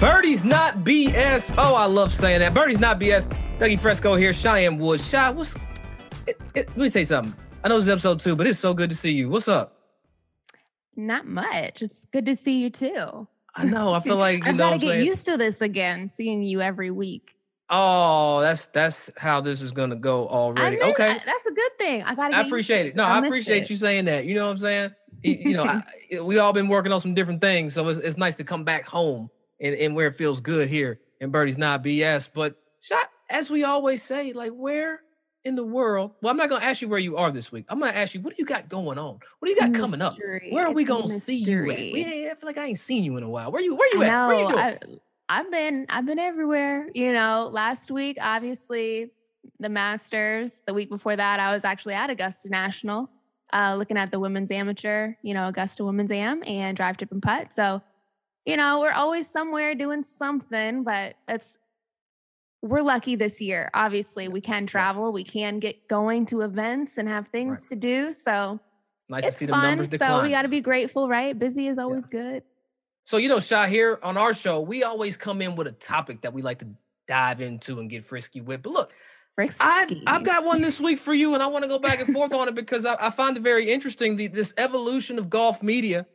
Birdie's 0.00 0.44
not 0.44 0.80
BS. 0.80 1.54
Oh, 1.56 1.74
I 1.74 1.86
love 1.86 2.12
saying 2.14 2.40
that. 2.40 2.52
Birdie's 2.52 2.78
not 2.78 3.00
BS. 3.00 3.26
Dougie 3.58 3.80
Fresco 3.80 4.14
here. 4.14 4.34
Cheyenne 4.34 4.76
Woods. 4.78 5.06
Shy, 5.08 5.30
what's. 5.30 5.54
It, 6.26 6.38
it, 6.54 6.68
let 6.68 6.76
me 6.76 6.90
say 6.90 7.02
something. 7.02 7.34
I 7.64 7.68
know 7.68 7.76
this 7.76 7.84
is 7.84 7.88
episode 7.88 8.20
two, 8.20 8.36
but 8.36 8.46
it's 8.46 8.58
so 8.58 8.74
good 8.74 8.90
to 8.90 8.96
see 8.96 9.10
you. 9.12 9.30
What's 9.30 9.48
up? 9.48 9.78
Not 10.96 11.26
much. 11.26 11.80
It's 11.80 11.96
good 12.12 12.26
to 12.26 12.36
see 12.36 12.58
you 12.58 12.68
too. 12.68 13.26
I 13.54 13.64
know. 13.64 13.94
I 13.94 14.02
feel 14.02 14.16
like 14.16 14.40
you 14.44 14.50
I've 14.50 14.56
know. 14.56 14.64
got 14.64 14.70
to 14.72 14.78
get 14.78 14.88
saying? 14.88 15.06
used 15.06 15.24
to 15.24 15.38
this 15.38 15.62
again, 15.62 16.10
seeing 16.14 16.42
you 16.42 16.60
every 16.60 16.90
week. 16.90 17.30
Oh, 17.70 18.42
that's 18.42 18.66
that's 18.66 19.10
how 19.16 19.40
this 19.40 19.62
is 19.62 19.72
gonna 19.72 19.96
go 19.96 20.28
I 20.28 20.32
already. 20.32 20.82
okay. 20.82 21.08
I- 21.08 21.22
that's 21.24 21.46
a 21.46 21.52
good 21.52 21.78
thing. 21.78 22.02
I 22.02 22.14
got. 22.14 22.34
I 22.34 22.42
appreciate 22.42 22.84
it. 22.84 22.96
No, 22.96 23.04
I, 23.04 23.24
appreciate 23.24 23.70
you 23.70 23.78
saying 23.78 24.04
that. 24.04 24.26
You 24.26 24.34
know 24.34 24.44
what 24.44 24.52
I'm 24.52 24.58
saying? 24.58 24.90
You, 25.22 25.32
you 25.32 25.56
know, 25.56 25.64
I, 25.64 26.20
we 26.20 26.38
all 26.38 26.52
been 26.52 26.68
working 26.68 26.92
on 26.92 27.00
some 27.00 27.14
different 27.14 27.40
things, 27.40 27.72
so 27.72 27.88
it's, 27.88 27.98
it's 28.00 28.18
nice 28.18 28.34
to 28.34 28.44
come 28.44 28.64
back 28.64 28.84
home 28.86 29.30
and, 29.60 29.74
and 29.74 29.94
where 29.94 30.08
it 30.08 30.16
feels 30.16 30.40
good 30.40 30.68
here. 30.68 31.00
And 31.20 31.32
Birdie's 31.32 31.56
not 31.58 31.82
BS, 31.82 32.28
but 32.32 32.56
shot 32.80 33.08
as 33.30 33.50
we 33.50 33.64
always 33.64 34.02
say, 34.02 34.32
like 34.32 34.52
where 34.52 35.00
in 35.44 35.54
the 35.54 35.64
world? 35.64 36.12
Well, 36.20 36.30
I'm 36.30 36.36
not 36.36 36.48
gonna 36.48 36.64
ask 36.64 36.82
you 36.82 36.88
where 36.88 36.98
you 36.98 37.16
are 37.16 37.30
this 37.30 37.50
week. 37.52 37.64
I'm 37.68 37.78
gonna 37.80 37.92
ask 37.92 38.14
you 38.14 38.20
what 38.20 38.36
do 38.36 38.36
you 38.38 38.46
got 38.46 38.68
going 38.68 38.98
on? 38.98 39.18
What 39.38 39.48
do 39.48 39.50
you 39.50 39.56
got 39.56 39.74
coming 39.74 40.02
up? 40.02 40.16
Where 40.50 40.66
are 40.66 40.72
we 40.72 40.82
It's 40.82 40.88
gonna 40.88 41.20
see 41.20 41.36
you 41.36 41.60
at? 41.60 41.66
mystery. 41.66 42.22
Yeah, 42.24 42.32
I 42.32 42.34
feel 42.34 42.46
like 42.46 42.58
I 42.58 42.66
ain't 42.66 42.80
seen 42.80 43.04
you 43.04 43.16
in 43.16 43.22
a 43.22 43.28
while. 43.28 43.50
Where 43.50 43.62
you? 43.62 43.74
Where 43.74 43.94
you 43.94 44.02
I 44.02 44.06
at? 44.06 44.26
Where 44.26 44.40
you 44.40 44.48
doing? 44.48 44.58
I, 44.58 44.78
I've 45.28 45.50
been 45.50 45.86
I've 45.88 46.06
been 46.06 46.18
everywhere. 46.18 46.88
You 46.94 47.12
know, 47.12 47.48
last 47.52 47.90
week 47.90 48.18
obviously 48.20 49.10
the 49.60 49.68
Masters. 49.68 50.50
The 50.66 50.74
week 50.74 50.88
before 50.88 51.16
that, 51.16 51.40
I 51.40 51.52
was 51.52 51.64
actually 51.64 51.94
at 51.94 52.10
Augusta 52.10 52.48
National, 52.48 53.08
uh, 53.52 53.74
looking 53.76 53.96
at 53.96 54.10
the 54.10 54.18
women's 54.18 54.50
amateur. 54.50 55.14
You 55.22 55.34
know, 55.34 55.48
Augusta 55.48 55.84
Women's 55.84 56.10
Am 56.10 56.42
and 56.44 56.76
drive, 56.76 56.96
tip, 56.96 57.12
and 57.12 57.22
putt. 57.22 57.48
So, 57.54 57.82
you 58.46 58.56
know, 58.56 58.78
we're 58.80 58.92
always 58.92 59.26
somewhere 59.32 59.74
doing 59.74 60.04
something, 60.18 60.84
but 60.84 61.16
it's 61.28 61.44
we're 62.62 62.82
lucky 62.82 63.16
this 63.16 63.40
year. 63.40 63.70
Obviously, 63.74 64.28
we 64.28 64.40
can 64.40 64.66
travel, 64.66 65.12
we 65.12 65.24
can 65.24 65.58
get 65.58 65.88
going 65.88 66.26
to 66.26 66.40
events 66.40 66.92
and 66.96 67.08
have 67.08 67.28
things 67.28 67.58
Right. 67.60 67.68
to 67.70 67.76
do. 67.76 68.14
So 68.24 68.60
nice 69.08 69.24
it's 69.24 69.34
to 69.34 69.38
see 69.40 69.46
the 69.46 69.56
numbers 69.56 69.90
So 69.98 70.22
we 70.22 70.30
got 70.30 70.42
to 70.42 70.48
be 70.48 70.60
grateful, 70.60 71.08
right? 71.08 71.38
Busy 71.38 71.68
is 71.68 71.78
always 71.78 72.04
good. 72.06 72.42
So 73.04 73.18
you 73.18 73.28
know, 73.28 73.40
Shy, 73.40 73.68
here 73.68 73.98
on 74.02 74.16
our 74.16 74.32
show, 74.32 74.60
we 74.60 74.84
always 74.84 75.16
come 75.16 75.42
in 75.42 75.54
with 75.56 75.66
a 75.66 75.72
topic 75.72 76.22
that 76.22 76.32
we 76.32 76.42
like 76.42 76.60
to 76.60 76.66
dive 77.08 77.40
into 77.40 77.78
and 77.78 77.90
get 77.90 78.06
frisky 78.06 78.40
with. 78.40 78.62
But 78.62 78.70
look, 78.72 78.92
I've 79.60 79.92
I've 80.06 80.24
got 80.24 80.44
one 80.44 80.60
this 80.60 80.80
week 80.80 80.98
for 80.98 81.14
you, 81.14 81.34
and 81.34 81.42
I 81.42 81.46
want 81.46 81.62
to 81.62 81.68
go 81.68 81.78
back 81.78 82.00
and 82.00 82.12
forth 82.12 82.32
on 82.40 82.48
it 82.48 82.54
because 82.54 82.84
I, 82.84 82.96
I 82.98 83.10
find 83.10 83.36
it 83.36 83.42
very 83.42 83.70
interesting. 83.70 84.16
The, 84.16 84.28
this 84.28 84.54
evolution 84.56 85.18
of 85.18 85.30
golf 85.30 85.62
media 85.62 86.06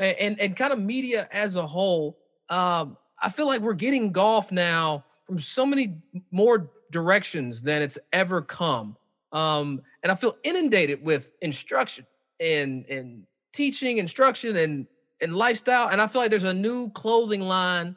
and, 0.00 0.40
and 0.40 0.56
kind 0.56 0.72
of 0.72 0.78
media 0.78 1.28
as 1.32 1.56
a 1.56 1.66
whole. 1.66 2.18
Um, 2.48 2.96
I 3.22 3.30
feel 3.30 3.46
like 3.46 3.60
we're 3.60 3.74
getting 3.74 4.12
golf 4.12 4.50
now 4.50 5.04
from 5.26 5.40
so 5.40 5.66
many 5.66 5.98
more 6.30 6.70
directions 6.90 7.62
than 7.62 7.82
it's 7.82 7.98
ever 8.12 8.42
come. 8.42 8.96
Um, 9.32 9.82
and 10.02 10.10
I 10.10 10.14
feel 10.14 10.36
inundated 10.42 11.04
with 11.04 11.28
instruction 11.42 12.06
and 12.40 12.84
and 12.86 13.24
teaching, 13.52 13.98
instruction, 13.98 14.56
and 14.56 14.86
and 15.20 15.36
lifestyle. 15.36 15.88
And 15.88 16.00
I 16.00 16.06
feel 16.06 16.22
like 16.22 16.30
there's 16.30 16.44
a 16.44 16.54
new 16.54 16.90
clothing 16.90 17.42
line 17.42 17.94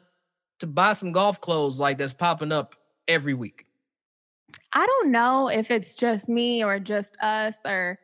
to 0.60 0.66
buy 0.66 0.92
some 0.92 1.10
golf 1.10 1.40
clothes 1.40 1.78
like 1.78 1.98
that's 1.98 2.12
popping 2.12 2.52
up 2.52 2.76
every 3.08 3.34
week. 3.34 3.66
I 4.72 4.86
don't 4.86 5.10
know 5.10 5.48
if 5.48 5.70
it's 5.70 5.94
just 5.94 6.28
me 6.28 6.62
or 6.62 6.78
just 6.78 7.16
us, 7.20 7.54
or 7.64 7.98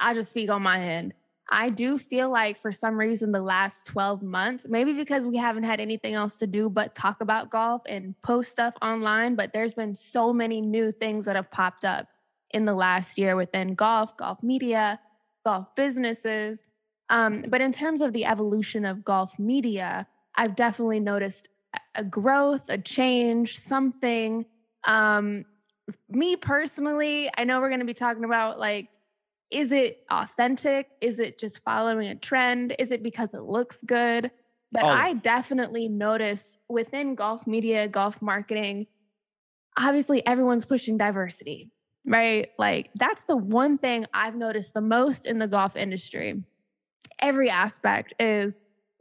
I 0.00 0.12
just 0.12 0.30
speak 0.30 0.50
on 0.50 0.62
my 0.62 0.80
end. 0.82 1.14
I 1.50 1.68
do 1.68 1.98
feel 1.98 2.30
like 2.30 2.60
for 2.62 2.72
some 2.72 2.98
reason 2.98 3.30
the 3.30 3.42
last 3.42 3.84
12 3.86 4.22
months, 4.22 4.64
maybe 4.66 4.92
because 4.92 5.26
we 5.26 5.36
haven't 5.36 5.64
had 5.64 5.78
anything 5.78 6.14
else 6.14 6.32
to 6.40 6.46
do 6.46 6.70
but 6.70 6.94
talk 6.94 7.20
about 7.20 7.50
golf 7.50 7.82
and 7.86 8.14
post 8.22 8.50
stuff 8.50 8.74
online, 8.80 9.34
but 9.34 9.52
there's 9.52 9.74
been 9.74 9.94
so 9.94 10.32
many 10.32 10.60
new 10.60 10.90
things 10.92 11.26
that 11.26 11.36
have 11.36 11.50
popped 11.50 11.84
up 11.84 12.08
in 12.52 12.64
the 12.64 12.72
last 12.72 13.18
year 13.18 13.36
within 13.36 13.74
golf, 13.74 14.16
golf 14.16 14.42
media, 14.42 14.98
golf 15.44 15.66
businesses. 15.76 16.58
Um, 17.10 17.44
but 17.48 17.60
in 17.60 17.72
terms 17.72 18.00
of 18.00 18.12
the 18.12 18.24
evolution 18.24 18.86
of 18.86 19.04
golf 19.04 19.32
media, 19.38 20.06
I've 20.36 20.56
definitely 20.56 21.00
noticed 21.00 21.48
a- 21.94 22.04
growth, 22.04 22.62
a 22.68 22.78
change, 22.78 23.60
something. 23.68 24.46
Um, 24.84 25.44
me 26.08 26.36
personally, 26.36 27.30
I 27.36 27.44
know 27.44 27.60
we're 27.60 27.68
going 27.68 27.80
to 27.80 27.86
be 27.86 27.92
talking 27.94 28.24
about 28.24 28.58
like, 28.58 28.88
is 29.54 29.70
it 29.70 30.04
authentic? 30.10 30.88
Is 31.00 31.20
it 31.20 31.38
just 31.38 31.60
following 31.64 32.08
a 32.08 32.16
trend? 32.16 32.74
Is 32.78 32.90
it 32.90 33.02
because 33.04 33.34
it 33.34 33.42
looks 33.42 33.76
good? 33.86 34.30
But 34.72 34.82
of 34.82 34.90
I 34.90 35.12
definitely 35.14 35.88
notice 35.88 36.40
within 36.68 37.14
golf 37.14 37.46
media, 37.46 37.86
golf 37.86 38.20
marketing, 38.20 38.88
obviously 39.76 40.26
everyone's 40.26 40.64
pushing 40.64 40.98
diversity, 40.98 41.70
right? 42.04 42.48
Like, 42.58 42.90
that's 42.96 43.22
the 43.28 43.36
one 43.36 43.78
thing 43.78 44.06
I've 44.12 44.34
noticed 44.34 44.74
the 44.74 44.80
most 44.80 45.24
in 45.24 45.38
the 45.38 45.46
golf 45.46 45.76
industry. 45.76 46.42
Every 47.20 47.48
aspect 47.48 48.14
is 48.18 48.54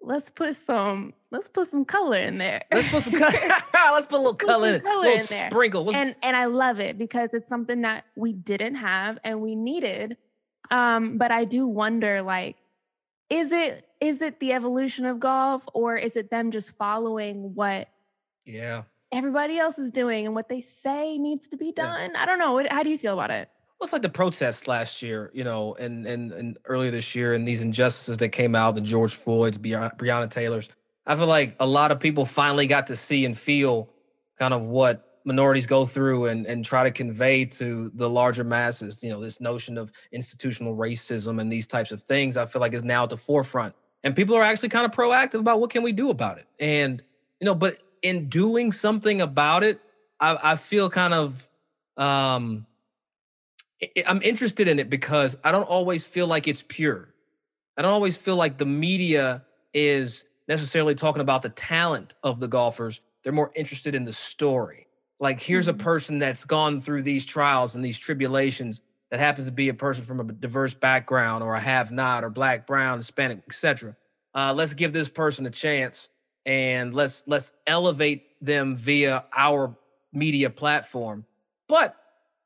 let's 0.04 0.30
put 0.30 0.56
some 0.68 1.14
let's 1.32 1.48
put 1.48 1.72
some 1.72 1.84
color 1.84 2.18
in 2.18 2.38
there. 2.38 2.64
Let's 2.72 2.90
put 2.90 3.06
some 3.06 3.14
color. 3.14 3.32
let's 3.92 4.06
put 4.06 4.18
a 4.18 4.18
little 4.18 4.36
Put 4.36 4.48
color 4.48 4.76
in 4.76 4.82
color 4.82 5.02
little 5.02 5.20
in 5.20 5.26
there. 5.32 5.50
sprinkle. 5.50 5.86
Let's- 5.86 5.98
and 5.98 6.16
and 6.22 6.36
I 6.38 6.46
love 6.46 6.80
it 6.80 7.00
because 7.00 7.32
it's 7.34 7.50
something 7.50 7.82
that 7.82 8.06
we 8.16 8.34
didn't 8.34 8.76
have 8.76 9.18
and 9.24 9.42
we 9.42 9.56
needed. 9.56 10.16
Um, 10.74 11.20
but 11.20 11.32
I 11.32 11.46
do 11.46 11.68
wonder, 11.68 12.22
like, 12.24 12.58
is 13.30 13.52
it 13.52 13.88
is 14.02 14.22
it 14.22 14.40
the 14.40 14.54
evolution 14.54 15.06
of 15.06 15.20
golf 15.20 15.64
or 15.74 15.96
is 15.96 16.16
it 16.16 16.30
them 16.30 16.52
just 16.52 16.72
following 16.78 17.54
what 17.56 17.88
yeah. 18.46 18.84
everybody 19.12 19.58
else 19.58 19.78
is 19.78 19.92
doing 19.92 20.26
and 20.26 20.36
what 20.36 20.50
they 20.50 20.66
say 20.84 21.18
needs 21.18 21.48
to 21.50 21.58
be 21.58 21.68
Yeah. 21.78 21.84
done? 21.84 22.16
I 22.16 22.26
don't 22.26 22.40
know. 22.40 22.66
How 22.70 22.84
do 22.84 22.90
you 22.90 22.98
feel 22.98 23.14
about 23.14 23.30
it? 23.32 23.50
Well, 23.80 23.86
it's 23.86 23.94
like 23.94 24.02
the 24.02 24.10
protests 24.10 24.68
last 24.68 25.02
year, 25.02 25.30
you 25.34 25.44
know, 25.44 25.76
and 25.76 26.08
and 26.08 26.32
and 26.32 26.58
earlier 26.66 26.90
this 26.92 27.14
year, 27.14 27.34
and 27.34 27.48
these 27.48 27.62
injustices 27.62 28.18
that 28.18 28.30
came 28.30 28.56
out, 28.56 28.76
the 28.76 28.82
George 28.82 29.14
Floyd's, 29.16 29.58
Breonna, 29.58 29.96
Breonna 29.98 30.30
Taylor's. 30.30 30.70
I 31.06 31.16
feel 31.16 31.28
like 31.28 31.56
a 31.60 31.68
lot 31.68 31.92
of 31.92 32.00
people 32.00 32.26
finally 32.26 32.66
got 32.66 32.88
to 32.88 32.96
see 32.96 33.26
and 33.26 33.38
feel 33.38 33.90
kind 34.40 34.54
of 34.54 34.62
what 34.64 35.13
minorities 35.26 35.66
go 35.66 35.86
through 35.86 36.26
and 36.26 36.46
and 36.46 36.66
try 36.66 36.84
to 36.84 36.92
convey 36.92 37.46
to 37.46 37.92
the 37.96 38.10
larger 38.10 38.44
masses. 38.44 39.02
You 39.02 39.10
know, 39.10 39.22
this 39.22 39.40
notion 39.40 39.78
of 39.78 39.92
institutional 40.12 40.76
racism 40.76 41.40
and 41.40 41.52
these 41.52 41.68
types 41.68 41.92
of 41.92 42.02
things. 42.04 42.38
I 42.38 42.46
feel 42.46 42.62
like 42.62 42.74
is 42.74 42.84
now 42.84 43.04
at 43.04 43.10
the 43.10 43.18
forefront, 43.18 43.74
and 44.04 44.16
people 44.16 44.36
are 44.36 44.44
actually 44.44 44.70
kind 44.70 44.86
of 44.86 44.92
proactive 44.92 45.40
about 45.40 45.60
what 45.60 45.70
can 45.70 45.84
we 45.84 45.92
do 45.92 46.10
about 46.10 46.38
it. 46.38 46.48
And 46.60 47.02
you 47.40 47.46
know, 47.46 47.56
but 47.56 47.80
in 48.02 48.30
doing 48.30 48.72
something 48.72 49.22
about 49.22 49.64
it, 49.64 49.80
I, 50.20 50.54
I 50.54 50.56
feel 50.56 50.90
kind 50.90 51.14
of 51.14 51.48
um 51.98 52.66
I'm 54.08 54.22
interested 54.22 54.68
in 54.68 54.80
it 54.80 54.90
because 54.90 55.36
I 55.44 55.52
don't 55.52 55.64
always 55.64 56.06
feel 56.06 56.28
like 56.28 56.48
it's 56.48 56.64
pure. 56.68 57.10
I 57.78 57.82
don't 57.82 57.92
always 57.92 58.16
feel 58.16 58.36
like 58.36 58.58
the 58.58 58.66
media 58.66 59.44
is 59.74 60.24
necessarily 60.48 60.96
talking 60.96 61.22
about 61.22 61.42
the 61.42 61.50
talent 61.50 62.14
of 62.24 62.40
the 62.40 62.48
golfers. 62.48 63.02
They're 63.24 63.34
more 63.34 63.52
interested 63.56 63.96
in 63.96 64.06
the 64.06 64.14
story. 64.14 64.83
Like, 65.24 65.40
here's 65.40 65.70
a 65.70 65.74
Mhm. 65.74 65.80
person 65.80 66.20
that's 66.20 66.44
gone 66.44 66.82
through 66.82 67.04
these 67.04 67.26
trials 67.26 67.76
and 67.76 67.84
these 67.84 67.98
tribulations 67.98 68.82
that 69.10 69.22
happens 69.22 69.48
to 69.48 69.54
be 69.54 69.70
a 69.70 69.74
person 69.74 70.04
from 70.04 70.20
a 70.20 70.24
diverse 70.34 70.74
background 70.74 71.46
or 71.46 71.56
a 71.56 71.62
have 71.62 71.92
not 71.92 72.26
or 72.26 72.30
black, 72.30 72.68
brown, 72.68 72.98
Hispanic, 72.98 73.42
etc. 73.48 73.96
Uh, 74.36 74.54
let's 74.54 74.74
give 74.74 74.92
this 74.92 75.08
person 75.08 75.46
a 75.46 75.50
chance 75.50 76.10
and 76.46 76.94
let's 76.94 77.24
let's 77.26 77.54
elevate 77.68 78.24
them 78.42 78.76
via 78.76 79.24
our 79.34 79.74
media 80.12 80.50
platform. 80.50 81.26
But 81.70 81.96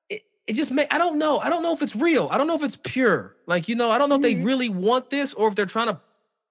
it, 0.07 0.21
it 0.45 0.53
just 0.53 0.69
may 0.69 0.85
I 0.91 0.99
don't 0.99 1.17
know. 1.17 1.39
I 1.39 1.49
don't 1.49 1.63
know 1.63 1.73
if 1.73 1.81
it's 1.81 1.95
real. 1.95 2.27
I 2.29 2.37
don't 2.37 2.45
know 2.45 2.55
if 2.55 2.63
it's 2.63 2.77
pure. 2.83 3.37
Like, 3.47 3.67
you 3.67 3.73
know, 3.73 3.89
I 3.89 3.97
don't 3.97 4.09
know 4.09 4.17
if 4.17 4.21
they 4.21 4.35
Mhm. 4.35 4.45
really 4.45 4.69
want 4.69 5.09
this 5.09 5.33
or 5.33 5.47
if 5.47 5.55
they're 5.55 5.65
trying 5.65 5.87
to 5.87 5.99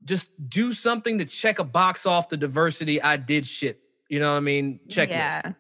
just 0.05 0.29
do 0.49 0.73
something 0.73 1.19
to 1.19 1.25
check 1.25 1.61
a 1.61 1.65
box 1.65 2.05
off 2.05 2.29
the 2.31 2.37
diversity 2.37 3.01
I 3.01 3.17
did 3.17 3.47
shit. 3.47 3.81
You 4.09 4.19
know 4.19 4.33
what 4.33 4.39
I 4.39 4.41
mean? 4.41 4.81
Checklist. 4.89 5.11
Yeah. 5.11 5.53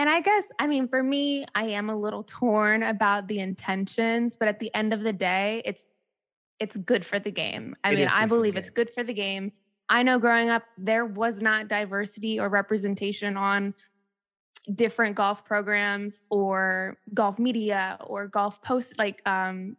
And 0.00 0.08
I 0.08 0.22
guess, 0.22 0.44
I 0.58 0.66
mean, 0.66 0.88
for 0.88 1.02
me, 1.02 1.44
I 1.54 1.64
am 1.64 1.90
a 1.90 1.94
little 1.94 2.22
torn 2.22 2.84
about 2.84 3.28
the 3.28 3.38
intentions, 3.38 4.34
but 4.34 4.48
at 4.48 4.58
the 4.58 4.74
end 4.74 4.94
of 4.94 5.02
the 5.02 5.12
day, 5.12 5.60
it's 5.66 5.82
it's 6.58 6.74
good 6.74 7.04
for 7.04 7.18
the 7.18 7.30
game. 7.30 7.76
I 7.84 7.92
It 7.92 7.96
mean, 7.96 8.08
I 8.08 8.08
good 8.08 8.14
for 8.14 8.20
the 8.22 8.26
believe 8.28 8.56
it's 8.56 8.70
good 8.70 8.88
for 8.94 9.04
the 9.04 9.12
game. 9.12 9.52
I 9.90 10.02
know 10.02 10.18
growing 10.18 10.48
up, 10.48 10.62
there 10.78 11.04
was 11.04 11.42
not 11.42 11.68
diversity 11.68 12.40
or 12.40 12.48
representation 12.48 13.36
on 13.36 13.74
different 14.74 15.16
golf 15.16 15.44
programs 15.44 16.14
or 16.30 16.96
golf 17.12 17.38
media 17.38 17.98
or 18.00 18.26
golf 18.26 18.62
post 18.62 18.94
like 18.96 19.20
um 19.28 19.76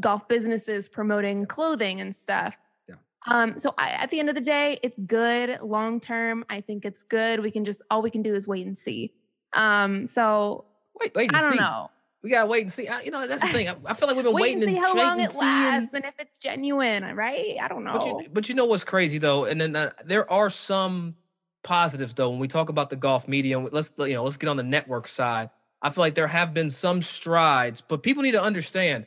golf 0.00 0.28
businesses 0.28 0.86
promoting 0.86 1.46
clothing 1.46 2.02
and 2.02 2.14
stuff. 2.14 2.54
Yeah. 2.90 2.96
Um, 3.26 3.58
so 3.58 3.72
I, 3.78 3.92
at 3.92 4.10
the 4.10 4.20
end 4.20 4.28
of 4.28 4.34
the 4.34 4.42
day, 4.42 4.78
it's 4.82 4.98
good 5.06 5.60
long 5.62 5.98
term. 5.98 6.44
I 6.50 6.60
think 6.60 6.84
it's 6.84 7.04
good. 7.04 7.40
We 7.40 7.50
can 7.50 7.64
just 7.64 7.80
all 7.90 8.02
we 8.02 8.10
can 8.10 8.22
do 8.22 8.34
is 8.34 8.46
wait 8.46 8.66
and 8.66 8.76
see. 8.76 9.14
Um, 9.54 10.06
so 10.06 10.64
Wait, 11.00 11.14
wait 11.14 11.30
I 11.34 11.40
don't 11.40 11.52
see. 11.52 11.58
know. 11.58 11.90
We 12.22 12.30
gotta 12.30 12.46
wait 12.46 12.62
and 12.62 12.72
see. 12.72 12.86
I, 12.86 13.00
you 13.00 13.10
know, 13.10 13.26
that's 13.26 13.42
the 13.42 13.48
thing. 13.52 13.68
I, 13.68 13.74
I 13.84 13.94
feel 13.94 14.06
like 14.06 14.16
we've 14.16 14.24
been 14.24 14.32
Wait 14.34 14.42
waiting 14.42 14.62
and 14.62 14.70
see 14.70 14.76
and 14.76 14.86
how 14.86 14.94
long 14.94 15.20
and 15.20 15.22
it 15.22 15.30
see 15.32 15.38
and- 15.40 15.82
lasts 15.82 15.94
and 15.94 16.04
if 16.04 16.14
it's 16.20 16.38
genuine, 16.38 17.02
right? 17.16 17.56
I 17.60 17.66
don't 17.66 17.82
know. 17.82 17.94
But 17.94 18.06
you, 18.06 18.28
but 18.32 18.48
you 18.48 18.54
know 18.54 18.66
what's 18.66 18.84
crazy 18.84 19.18
though, 19.18 19.46
and 19.46 19.60
then 19.60 19.74
uh, 19.74 19.90
there 20.04 20.30
are 20.30 20.48
some 20.48 21.16
positives 21.64 22.14
though 22.14 22.30
when 22.30 22.38
we 22.38 22.46
talk 22.48 22.68
about 22.68 22.90
the 22.90 22.96
golf 22.96 23.26
media. 23.26 23.58
Let's 23.58 23.90
you 23.98 24.14
know 24.14 24.24
let's 24.24 24.36
get 24.36 24.48
on 24.48 24.56
the 24.56 24.62
network 24.62 25.08
side. 25.08 25.50
I 25.82 25.90
feel 25.90 26.02
like 26.02 26.14
there 26.14 26.28
have 26.28 26.54
been 26.54 26.70
some 26.70 27.02
strides, 27.02 27.82
but 27.86 28.04
people 28.04 28.22
need 28.22 28.32
to 28.32 28.42
understand 28.42 29.06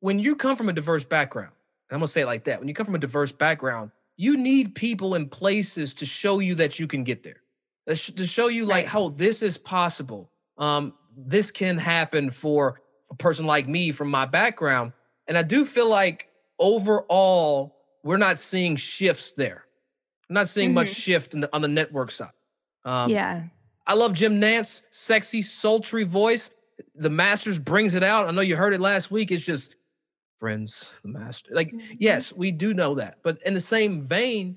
when 0.00 0.18
you 0.18 0.34
come 0.34 0.56
from 0.56 0.68
a 0.68 0.72
diverse 0.72 1.04
background. 1.04 1.52
I'm 1.90 1.98
gonna 2.00 2.08
say 2.08 2.22
it 2.22 2.26
like 2.26 2.44
that. 2.44 2.58
When 2.58 2.66
you 2.68 2.74
come 2.74 2.86
from 2.86 2.96
a 2.96 2.98
diverse 2.98 3.30
background, 3.32 3.92
you 4.16 4.36
need 4.36 4.74
people 4.74 5.14
in 5.14 5.28
places 5.28 5.94
to 5.94 6.04
show 6.04 6.40
you 6.40 6.56
that 6.56 6.78
you 6.80 6.88
can 6.88 7.04
get 7.04 7.22
there, 7.22 7.42
to 7.96 8.26
show 8.26 8.48
you 8.48 8.64
like 8.66 8.86
how 8.86 9.10
this 9.10 9.42
is 9.42 9.58
possible. 9.58 10.30
Um, 10.58 10.94
this 11.16 11.50
can 11.50 11.78
happen 11.78 12.30
for 12.30 12.80
a 13.10 13.14
person 13.14 13.46
like 13.46 13.68
me 13.68 13.92
from 13.92 14.10
my 14.10 14.26
background, 14.26 14.92
and 15.26 15.38
I 15.38 15.42
do 15.42 15.64
feel 15.64 15.88
like 15.88 16.28
overall 16.58 17.76
we're 18.02 18.16
not 18.16 18.38
seeing 18.38 18.76
shifts 18.76 19.32
there. 19.36 19.64
I'm 20.28 20.34
not 20.34 20.48
seeing 20.48 20.68
mm-hmm. 20.68 20.74
much 20.74 20.94
shift 20.94 21.32
the, 21.32 21.48
on 21.52 21.62
the 21.62 21.68
network 21.68 22.10
side. 22.10 22.30
Um, 22.84 23.10
yeah. 23.10 23.44
I 23.86 23.94
love 23.94 24.12
Jim 24.12 24.40
Nantz, 24.40 24.82
sexy, 24.90 25.42
sultry 25.42 26.04
voice. 26.04 26.50
The 26.94 27.10
Masters 27.10 27.58
brings 27.58 27.94
it 27.94 28.02
out. 28.02 28.28
I 28.28 28.30
know 28.30 28.42
you 28.42 28.54
heard 28.54 28.74
it 28.74 28.80
last 28.80 29.10
week. 29.10 29.30
It's 29.30 29.44
just 29.44 29.76
friends, 30.38 30.90
the 31.02 31.08
Master. 31.08 31.50
Like, 31.52 31.72
mm-hmm. 31.72 31.94
yes, 31.98 32.32
we 32.32 32.50
do 32.50 32.74
know 32.74 32.94
that. 32.96 33.18
But 33.22 33.42
in 33.46 33.54
the 33.54 33.60
same 33.60 34.06
vein, 34.06 34.56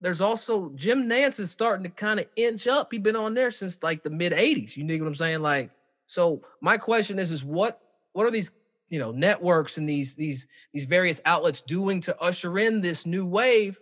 there's 0.00 0.20
also 0.20 0.72
Jim 0.74 1.08
Nantz 1.08 1.40
is 1.40 1.50
starting 1.50 1.84
to 1.84 1.90
kind 1.90 2.20
of 2.20 2.26
inch 2.36 2.66
up. 2.66 2.88
He's 2.90 3.00
been 3.00 3.16
on 3.16 3.34
there 3.34 3.50
since 3.50 3.76
like 3.82 4.02
the 4.02 4.10
mid 4.10 4.32
80s. 4.32 4.76
You 4.76 4.84
know 4.84 4.96
what 4.98 5.08
I'm 5.08 5.14
saying? 5.14 5.40
Like, 5.40 5.70
so 6.06 6.42
my 6.60 6.78
question 6.78 7.18
is, 7.18 7.30
is 7.30 7.44
what 7.44 7.80
what 8.12 8.26
are 8.26 8.30
these 8.30 8.50
you 8.88 8.98
know 8.98 9.10
networks 9.10 9.76
and 9.76 9.88
these 9.88 10.14
these 10.14 10.46
these 10.72 10.84
various 10.84 11.20
outlets 11.24 11.60
doing 11.60 12.00
to 12.00 12.18
usher 12.20 12.58
in 12.58 12.80
this 12.80 13.06
new 13.06 13.24
wave 13.24 13.78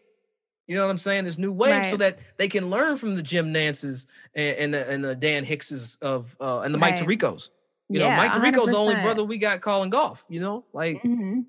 you 0.66 0.74
know 0.74 0.82
what 0.82 0.90
i'm 0.90 0.98
saying 0.98 1.24
this 1.24 1.38
new 1.38 1.52
wave 1.52 1.70
right. 1.70 1.90
so 1.90 1.96
that 1.96 2.18
they 2.36 2.48
can 2.48 2.68
learn 2.68 2.96
from 2.96 3.14
the 3.14 3.22
jim 3.22 3.52
nantzes 3.52 4.06
and, 4.34 4.56
and 4.56 4.74
the, 4.74 4.88
and 4.90 5.04
the 5.04 5.14
dan 5.14 5.44
hickses 5.44 5.96
of 6.02 6.34
uh 6.40 6.60
and 6.60 6.74
the 6.74 6.78
right. 6.78 6.94
mike 6.94 7.02
tiricos 7.02 7.50
you 7.88 8.00
yeah, 8.00 8.08
know 8.08 8.16
mike 8.16 8.32
tirico's 8.32 8.68
100%. 8.68 8.70
the 8.72 8.76
only 8.76 8.94
brother 8.96 9.24
we 9.24 9.38
got 9.38 9.60
calling 9.60 9.90
golf 9.90 10.24
you 10.28 10.40
know 10.40 10.64
like 10.72 10.96
mm-hmm. 11.02 11.40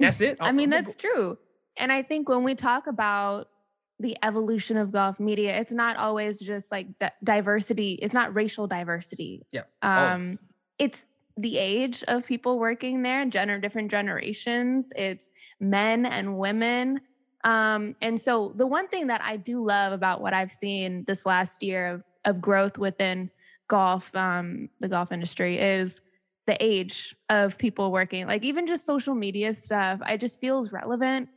that's 0.00 0.20
it 0.20 0.38
i 0.40 0.50
mean 0.50 0.70
that's 0.70 0.96
true 0.96 1.36
and 1.76 1.92
i 1.92 2.02
think 2.02 2.28
when 2.28 2.42
we 2.42 2.54
talk 2.54 2.86
about 2.86 3.48
the 3.98 4.16
evolution 4.22 4.76
of 4.76 4.92
golf 4.92 5.18
media 5.18 5.58
it's 5.58 5.72
not 5.72 5.96
always 5.96 6.38
just 6.38 6.70
like 6.70 6.86
diversity 7.24 7.98
it's 8.02 8.14
not 8.14 8.34
racial 8.34 8.66
diversity 8.66 9.46
yeah 9.52 9.62
um 9.82 10.38
oh. 10.40 10.46
it's 10.78 10.98
the 11.36 11.58
age 11.58 12.02
of 12.08 12.24
people 12.24 12.58
working 12.58 13.02
there, 13.02 13.26
gender 13.26 13.58
different 13.58 13.90
generations. 13.90 14.86
It's 14.96 15.24
men 15.60 16.06
and 16.06 16.38
women. 16.38 17.00
Um, 17.44 17.94
and 18.00 18.20
so 18.20 18.52
the 18.56 18.66
one 18.66 18.88
thing 18.88 19.06
that 19.08 19.20
I 19.22 19.36
do 19.36 19.64
love 19.64 19.92
about 19.92 20.20
what 20.20 20.32
I've 20.32 20.52
seen 20.60 21.04
this 21.06 21.24
last 21.26 21.62
year 21.62 21.94
of, 21.94 22.02
of 22.24 22.40
growth 22.40 22.78
within 22.78 23.30
golf, 23.68 24.12
um, 24.14 24.68
the 24.80 24.88
golf 24.88 25.12
industry 25.12 25.58
is 25.58 25.92
the 26.46 26.62
age 26.64 27.14
of 27.28 27.58
people 27.58 27.92
working. 27.92 28.26
Like 28.26 28.42
even 28.42 28.66
just 28.66 28.86
social 28.86 29.14
media 29.14 29.54
stuff, 29.54 30.00
I 30.02 30.16
just 30.16 30.40
feels 30.40 30.72
relevant. 30.72 31.28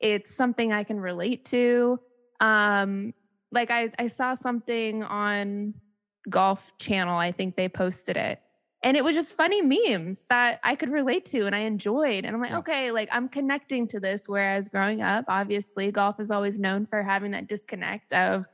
It's 0.00 0.34
something 0.36 0.72
I 0.72 0.84
can 0.84 1.00
relate 1.00 1.44
to. 1.46 1.98
Um, 2.40 3.14
like 3.50 3.70
I, 3.70 3.90
I 3.98 4.08
saw 4.08 4.34
something 4.34 5.02
on 5.02 5.74
Golf 6.28 6.60
Channel, 6.78 7.18
I 7.18 7.32
think 7.32 7.56
they 7.56 7.68
posted 7.68 8.16
it 8.16 8.40
and 8.82 8.96
it 8.96 9.02
was 9.02 9.14
just 9.14 9.34
funny 9.34 9.60
memes 9.60 10.18
that 10.28 10.60
I 10.62 10.76
could 10.76 10.90
relate 10.90 11.24
to 11.32 11.46
and 11.46 11.54
I 11.54 11.60
enjoyed. 11.60 12.24
And 12.24 12.34
I'm 12.34 12.40
like, 12.40 12.50
yeah. 12.50 12.58
okay, 12.58 12.90
like 12.92 13.08
I'm 13.10 13.28
connecting 13.28 13.88
to 13.88 14.00
this. 14.00 14.22
Whereas 14.26 14.68
growing 14.68 15.02
up, 15.02 15.24
obviously, 15.26 15.90
golf 15.90 16.20
is 16.20 16.30
always 16.30 16.58
known 16.58 16.86
for 16.86 17.02
having 17.02 17.32
that 17.32 17.48
disconnect 17.48 18.12
of 18.12 18.44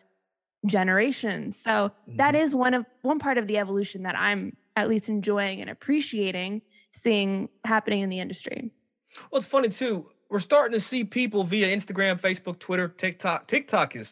generations. 0.65 1.57
So 1.63 1.71
mm-hmm. 1.71 2.17
that 2.17 2.35
is 2.35 2.55
one 2.55 2.73
of 2.73 2.87
one 3.03 3.19
part 3.19 3.37
of 3.37 3.47
the 3.47 3.59
evolution 3.59 4.03
that 4.05 4.17
I'm 4.17 4.57
at 4.77 4.89
least 4.89 5.09
enjoying 5.09 5.61
and 5.61 5.69
appreciating 5.69 6.63
seeing 7.03 7.51
happening 7.67 8.01
in 8.01 8.09
the 8.09 8.19
industry. 8.19 8.71
Well, 9.31 9.41
it's 9.41 9.47
funny 9.47 9.69
too. 9.69 10.07
We're 10.31 10.41
starting 10.41 10.79
to 10.79 10.85
see 10.85 11.05
people 11.05 11.45
via 11.45 11.75
Instagram, 11.75 12.21
Facebook, 12.21 12.59
Twitter, 12.59 12.89
TikTok. 12.89 13.47
TikTok 13.47 13.97
is 13.97 14.11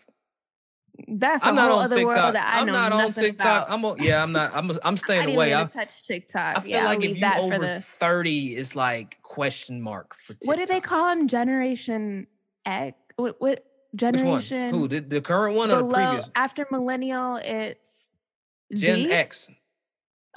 that's 1.09 1.43
I'm 1.43 1.57
whole 1.57 1.79
other 1.79 1.97
TikTok. 1.97 2.17
world 2.17 2.35
that 2.35 2.47
I 2.47 2.61
I'm 2.61 2.67
know 2.67 2.73
not 2.73 2.93
on 2.93 3.15
TikTok. 3.15 3.67
About. 3.67 3.71
I'm 3.71 3.85
a, 3.85 3.97
yeah, 3.99 4.23
I'm 4.23 4.33
not. 4.33 4.55
I'm 4.55 4.79
I'm 4.85 4.97
staying 4.97 5.31
I 5.31 5.33
away. 5.33 5.55
I 5.55 5.65
touch 5.65 6.03
TikTok. 6.07 6.59
I 6.59 6.61
feel 6.61 6.71
yeah, 6.71 6.85
like 6.85 6.99
I'll 6.99 7.05
if 7.05 7.19
you 7.19 7.55
over 7.55 7.59
the... 7.59 7.85
30 7.99 8.57
is 8.57 8.77
like 8.77 9.17
question 9.23 9.81
mark 9.81 10.15
for 10.27 10.35
TikTok. 10.35 10.49
What 10.49 10.59
do 10.59 10.67
they 10.67 10.81
call 10.81 11.09
them? 11.09 11.29
Generation 11.29 12.27
X. 12.67 12.97
What, 13.17 13.41
what 13.41 13.65
generation? 13.95 14.71
Who 14.71 14.89
the, 14.89 15.01
the 15.01 15.21
current 15.21 15.57
one 15.57 15.71
or 15.71 15.83
the 15.83 15.93
previous? 15.93 16.29
After 16.35 16.67
millennial, 16.71 17.37
it's 17.37 17.89
Gen 18.75 19.05
Z? 19.05 19.13
X. 19.13 19.49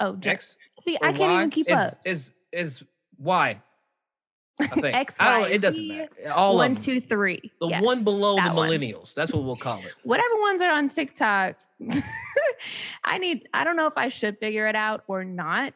Oh, 0.00 0.16
Gen- 0.16 0.34
X. 0.34 0.56
See, 0.84 0.96
I 0.96 1.12
can't 1.12 1.32
y? 1.32 1.36
even 1.36 1.50
keep 1.50 1.70
up. 1.70 1.94
Is 2.04 2.30
is 2.52 2.82
Y? 3.18 3.60
I 4.58 4.68
think. 4.68 4.96
X, 4.96 5.14
I 5.18 5.40
don't, 5.40 5.50
it 5.50 5.58
doesn't 5.60 5.86
matter. 5.86 6.10
All 6.32 6.56
one, 6.56 6.76
two, 6.76 7.00
three. 7.00 7.52
The 7.60 7.68
yes, 7.68 7.82
one 7.82 8.04
below 8.04 8.36
the 8.36 8.42
millennials. 8.42 8.94
One. 8.94 9.12
That's 9.14 9.32
what 9.32 9.44
we'll 9.44 9.56
call 9.56 9.78
it. 9.80 9.92
Whatever 10.04 10.40
ones 10.40 10.62
are 10.62 10.72
on 10.72 10.88
TikTok. 10.88 11.56
I 13.04 13.18
need. 13.18 13.48
I 13.52 13.64
don't 13.64 13.76
know 13.76 13.86
if 13.86 13.96
I 13.96 14.08
should 14.08 14.38
figure 14.38 14.66
it 14.66 14.76
out 14.76 15.04
or 15.08 15.24
not. 15.24 15.74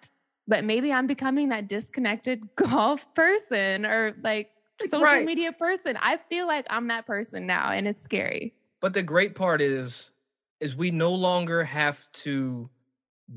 But 0.48 0.64
maybe 0.64 0.92
I'm 0.92 1.06
becoming 1.06 1.50
that 1.50 1.68
disconnected 1.68 2.42
golf 2.56 3.06
person 3.14 3.86
or 3.86 4.16
like 4.22 4.50
social 4.82 5.00
right. 5.00 5.24
media 5.24 5.52
person. 5.52 5.96
I 6.00 6.18
feel 6.28 6.46
like 6.46 6.66
I'm 6.70 6.88
that 6.88 7.06
person 7.06 7.46
now, 7.46 7.70
and 7.70 7.86
it's 7.86 8.02
scary. 8.02 8.54
But 8.80 8.94
the 8.94 9.02
great 9.02 9.34
part 9.34 9.60
is, 9.60 10.10
is 10.58 10.74
we 10.74 10.90
no 10.90 11.12
longer 11.12 11.62
have 11.64 11.98
to 12.24 12.68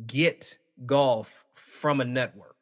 get 0.08 0.58
golf 0.86 1.28
from 1.54 2.02
a 2.02 2.06
network 2.06 2.53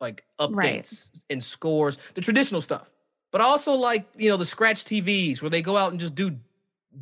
like 0.00 0.24
updates 0.38 0.54
right. 0.54 1.08
and 1.28 1.42
scores, 1.42 1.98
the 2.14 2.20
traditional 2.20 2.60
stuff. 2.60 2.88
But 3.32 3.40
also 3.40 3.72
like, 3.72 4.06
you 4.16 4.28
know, 4.28 4.36
the 4.36 4.46
scratch 4.46 4.84
TVs 4.84 5.40
where 5.40 5.50
they 5.50 5.62
go 5.62 5.76
out 5.76 5.92
and 5.92 6.00
just 6.00 6.14
do 6.14 6.36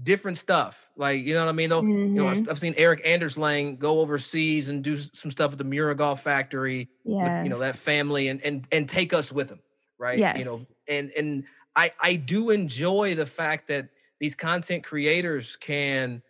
different 0.03 0.39
stuff. 0.39 0.77
Like, 0.97 1.23
you 1.23 1.33
know 1.35 1.45
what 1.45 1.51
I 1.51 1.53
mean? 1.53 1.71
Though, 1.71 1.83
mm-hmm. 1.83 2.17
you 2.17 2.23
know, 2.23 2.29
I've, 2.29 2.37
mm-hmm. 2.39 2.51
I've, 2.51 2.59
seen 2.59 2.75
Erik 2.77 3.05
Anderslang 3.05 3.79
go 3.79 4.01
overseas 4.01 4.69
and 4.69 4.83
do 4.83 5.01
some 5.15 5.31
stuff 5.31 5.53
at 5.53 5.59
the 5.59 5.65
Miura 5.65 5.95
Golf 5.95 6.23
Factory 6.23 6.89
yes. 7.05 7.23
with, 7.23 7.45
you 7.45 7.51
know, 7.51 7.59
that 7.61 7.79
family 7.79 8.29
and 8.29 8.43
and 8.43 8.67
and 8.73 8.89
take 8.89 9.13
us 9.13 9.33
with 9.33 9.49
him, 9.49 9.61
right? 9.99 10.19
Yes. 10.19 10.39
You 10.39 10.45
know, 10.45 10.67
and 10.87 11.11
and 11.17 11.45
I 11.75 11.93
I 12.03 12.17
do 12.17 12.51
enjoy 12.51 13.15
the 13.15 13.27
fact 13.27 13.69
that 13.69 13.89
these 14.21 14.35
content 14.35 14.85
creators 14.85 15.57
can 15.61 16.23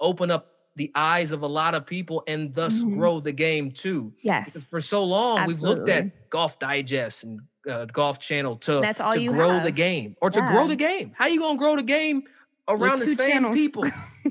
open 0.00 0.30
up 0.30 0.57
the 0.78 0.90
eyes 0.94 1.32
of 1.32 1.42
a 1.42 1.46
lot 1.46 1.74
of 1.74 1.84
people 1.84 2.22
and 2.28 2.54
thus 2.54 2.72
mm-hmm. 2.72 2.98
grow 2.98 3.20
the 3.20 3.32
game 3.32 3.70
too. 3.70 4.12
Yes. 4.22 4.46
Because 4.46 4.62
for 4.62 4.80
so 4.80 5.04
long, 5.04 5.38
Absolutely. 5.38 5.68
we've 5.68 5.78
looked 5.78 5.90
at 5.90 6.30
Golf 6.30 6.58
Digest 6.60 7.24
and 7.24 7.40
uh, 7.68 7.84
Golf 7.86 8.20
Channel 8.20 8.56
to, 8.58 8.80
That's 8.80 9.00
all 9.00 9.12
to 9.12 9.20
you 9.20 9.32
grow 9.32 9.54
have. 9.54 9.64
the 9.64 9.72
game 9.72 10.16
or 10.22 10.30
to 10.30 10.40
grow 10.40 10.68
the 10.68 10.76
game. 10.76 11.12
How 11.14 11.24
are 11.24 11.30
you 11.30 11.40
gonna 11.40 11.58
grow 11.58 11.76
the 11.76 11.82
game 11.82 12.22
around 12.68 13.00
the 13.00 13.06
same 13.06 13.16
channels. 13.16 13.54
people? 13.54 13.84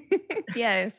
yes. 0.56 0.94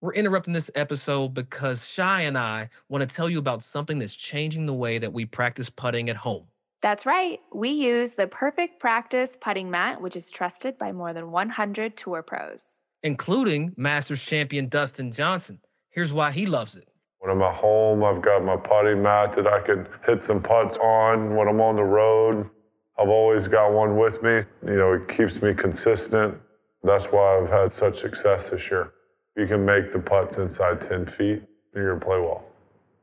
We're 0.00 0.14
interrupting 0.14 0.52
this 0.52 0.70
episode 0.74 1.32
because 1.32 1.86
Shy 1.86 2.22
and 2.22 2.36
I 2.36 2.68
want 2.88 3.08
to 3.08 3.16
tell 3.16 3.30
you 3.30 3.38
about 3.38 3.62
something 3.62 4.00
that's 4.00 4.16
changing 4.16 4.66
the 4.66 4.74
way 4.74 4.98
that 4.98 5.12
we 5.12 5.24
practice 5.24 5.70
putting 5.70 6.10
at 6.10 6.16
home. 6.16 6.42
That's 6.82 7.06
right. 7.06 7.40
We 7.54 7.70
use 7.70 8.12
the 8.12 8.26
Perfect 8.26 8.80
Practice 8.80 9.36
putting 9.40 9.70
mat, 9.70 10.00
which 10.02 10.16
is 10.16 10.32
trusted 10.32 10.76
by 10.78 10.90
more 10.90 11.12
than 11.12 11.30
100 11.30 11.96
tour 11.96 12.22
pros, 12.22 12.78
including 13.04 13.72
Masters 13.76 14.20
champion 14.20 14.68
Dustin 14.68 15.12
Johnson. 15.12 15.60
Here's 15.90 16.12
why 16.12 16.32
he 16.32 16.44
loves 16.44 16.74
it. 16.74 16.88
When 17.20 17.30
I'm 17.30 17.40
at 17.42 17.54
home, 17.54 18.02
I've 18.02 18.20
got 18.20 18.42
my 18.44 18.56
putting 18.56 19.00
mat 19.00 19.36
that 19.36 19.46
I 19.46 19.60
can 19.60 19.86
hit 20.04 20.24
some 20.24 20.42
putts 20.42 20.76
on. 20.78 21.36
When 21.36 21.46
I'm 21.46 21.60
on 21.60 21.76
the 21.76 21.84
road, 21.84 22.50
I've 22.98 23.08
always 23.08 23.46
got 23.46 23.72
one 23.72 23.96
with 23.96 24.20
me. 24.20 24.40
You 24.66 24.76
know, 24.76 24.92
it 24.94 25.16
keeps 25.16 25.40
me 25.40 25.54
consistent. 25.54 26.36
That's 26.82 27.04
why 27.04 27.38
I've 27.38 27.48
had 27.48 27.72
such 27.72 28.00
success 28.00 28.50
this 28.50 28.68
year. 28.68 28.92
You 29.36 29.46
can 29.46 29.64
make 29.64 29.92
the 29.92 30.00
putts 30.00 30.36
inside 30.36 30.80
10 30.80 31.06
feet, 31.16 31.42
you're 31.76 31.90
going 31.90 32.00
to 32.00 32.04
play 32.04 32.18
well. 32.18 32.44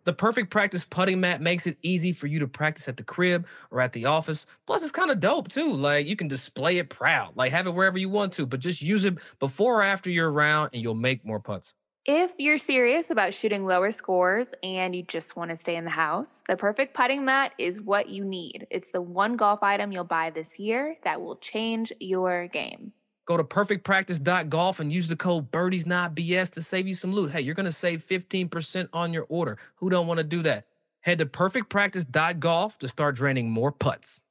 The 0.06 0.14
perfect 0.14 0.50
practice 0.50 0.86
putting 0.90 1.20
mat 1.20 1.42
makes 1.42 1.68
it 1.68 1.78
easy 1.82 2.14
for 2.14 2.28
you 2.28 2.40
to 2.40 2.48
practice 2.48 2.88
at 2.88 2.98
the 2.98 3.04
crib 3.04 3.46
or 3.72 3.82
at 3.82 3.94
the 3.94 4.06
office. 4.06 4.46
Plus, 4.66 4.82
it's 4.82 4.92
kind 4.92 5.12
of 5.12 5.20
dope 5.20 5.50
too. 5.50 5.72
Like 5.72 6.08
you 6.08 6.16
can 6.16 6.28
display 6.28 6.78
it 6.78 6.90
proud, 6.90 7.36
like 7.36 7.52
have 7.52 7.68
it 7.68 7.72
wherever 7.72 7.98
you 7.98 8.10
want 8.10 8.34
to, 8.34 8.46
but 8.46 8.60
just 8.60 8.82
use 8.82 9.06
it 9.06 9.18
before 9.40 9.82
or 9.82 9.84
after 9.84 10.10
you're 10.10 10.32
around 10.32 10.72
and 10.74 10.82
you'll 10.82 10.96
make 10.96 11.26
more 11.26 11.40
putts. 11.40 11.74
If 12.06 12.32
you're 12.38 12.58
serious 12.58 13.12
about 13.12 13.36
shooting 13.36 13.66
lower 13.66 13.92
scores 13.92 14.48
and 14.64 14.96
you 14.96 15.04
just 15.04 15.36
want 15.36 15.52
to 15.52 15.58
stay 15.58 15.76
in 15.76 15.84
the 15.84 15.92
house, 15.92 16.30
the 16.48 16.56
perfect 16.56 16.96
putting 16.96 17.26
mat 17.26 17.52
is 17.60 17.82
what 17.82 18.10
you 18.10 18.24
need. 18.26 18.66
It's 18.72 18.92
the 18.92 19.02
one 19.02 19.36
golf 19.36 19.62
item 19.62 19.92
you'll 19.92 20.06
buy 20.06 20.32
this 20.32 20.58
year 20.58 20.98
that 21.04 21.22
will 21.22 21.36
change 21.36 21.94
your 22.00 22.48
game. 22.48 22.94
Go 23.30 23.38
to 23.38 23.44
perfectpractice.golf 23.44 24.80
and 24.80 24.92
use 24.92 25.08
the 25.08 25.16
code 25.16 25.52
birdies 25.52 25.86
not 25.86 26.16
BS 26.16 26.50
to 26.50 26.64
save 26.64 26.88
you 26.88 26.96
some 26.96 27.14
loot. 27.14 27.30
Hey, 27.30 27.42
you're 27.42 27.54
going 27.54 27.68
to 27.68 27.72
save 27.72 28.04
15% 28.08 28.90
on 28.92 29.14
your 29.14 29.28
order. 29.30 29.60
Who 29.76 29.92
don't 29.92 30.08
want 30.08 30.18
to 30.18 30.24
do 30.24 30.42
that? 30.42 30.66
Head 31.02 31.20
to 31.20 31.28
perfectpractice.golf 31.28 32.80
to 32.80 32.88
start 32.88 33.16
draining 33.16 33.52
more 33.52 33.72
putts. 33.72 34.24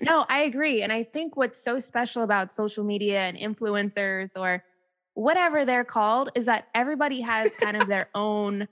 no, 0.00 0.26
I 0.28 0.40
agree. 0.40 0.82
And 0.82 0.92
I 0.92 1.04
think 1.04 1.36
what's 1.36 1.62
so 1.62 1.78
special 1.78 2.24
about 2.24 2.52
social 2.52 2.82
media 2.82 3.20
and 3.20 3.38
influencers 3.38 4.30
or 4.34 4.64
whatever 5.14 5.64
they're 5.64 5.84
called 5.84 6.32
is 6.34 6.46
that 6.46 6.66
everybody 6.74 7.20
has 7.20 7.52
kind 7.60 7.76
of 7.76 7.86
their 7.86 8.08
own 8.16 8.66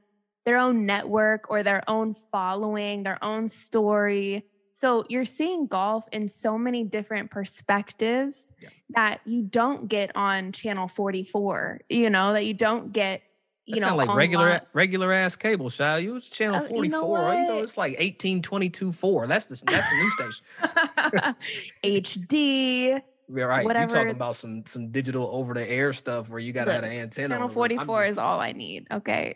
their 0.47 0.59
own 0.59 0.85
network 0.85 1.49
or 1.49 1.63
their 1.63 1.89
own 1.89 2.17
following, 2.33 3.05
their 3.05 3.23
own 3.23 3.49
story. 3.49 4.45
So 4.81 5.05
you're 5.09 5.25
seeing 5.25 5.67
golf 5.67 6.05
in 6.13 6.29
so 6.29 6.59
many 6.59 6.85
different 6.85 7.31
perspectives 7.31 8.41
yeah. 8.61 8.69
that 8.91 9.21
you 9.25 9.43
don't 9.43 9.89
get 9.89 10.15
on 10.15 10.53
channel 10.53 10.89
44, 10.89 11.81
you 11.89 12.11
know, 12.11 12.33
that 12.35 12.45
you 12.45 12.55
don't 12.55 12.93
get 12.93 13.23
you 13.65 13.81
that 13.81 13.89
know, 13.89 13.97
like 13.97 14.09
online. 14.09 14.19
regular 14.19 14.61
regular 14.75 15.13
ass 15.13 15.35
cable, 15.35 15.71
Shy. 15.71 15.99
You 15.99 16.15
was 16.15 16.29
channel 16.29 16.63
oh, 16.63 16.69
44. 16.69 16.85
You 16.85 16.91
know, 16.91 17.33
you 17.33 17.49
know, 17.49 17.59
it's 17.65 17.77
like 17.77 17.93
1822 17.93 18.93
4. 18.93 19.27
That's 19.27 19.47
the 19.47 19.61
that's 19.67 19.87
the 19.91 19.97
new 19.97 20.11
station. 20.13 21.37
HD. 21.85 23.03
Yeah, 23.29 23.43
right. 23.43 23.65
Whatever. 23.65 23.91
You're 23.91 24.05
talking 24.05 24.15
about 24.15 24.37
some 24.37 24.65
some 24.67 24.93
digital 24.93 25.29
over 25.33 25.53
the 25.53 25.69
air 25.69 25.93
stuff 25.93 26.29
where 26.29 26.39
you 26.39 26.53
gotta 26.53 26.71
Look, 26.71 26.85
have 26.85 26.93
an 26.93 26.97
antenna. 26.97 27.35
Channel 27.35 27.49
44 27.49 28.05
is 28.05 28.19
all 28.19 28.39
I 28.39 28.53
need. 28.53 28.87
Okay. 28.89 29.35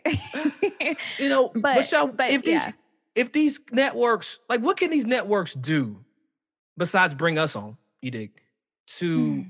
you 1.19 1.27
know, 1.27 1.49
but, 1.55 1.89
but, 1.91 2.15
but 2.15 2.29
if 2.29 2.41
these 2.43 2.53
yeah. 2.53 2.71
If 3.15 3.31
these 3.31 3.59
networks 3.71 4.39
like 4.49 4.61
what 4.61 4.77
can 4.77 4.89
these 4.89 5.05
networks 5.05 5.53
do 5.53 5.97
besides 6.77 7.13
bring 7.13 7.37
us 7.37 7.55
on, 7.55 7.77
you 8.01 8.11
dig, 8.11 8.31
to 8.97 9.19
mm. 9.19 9.49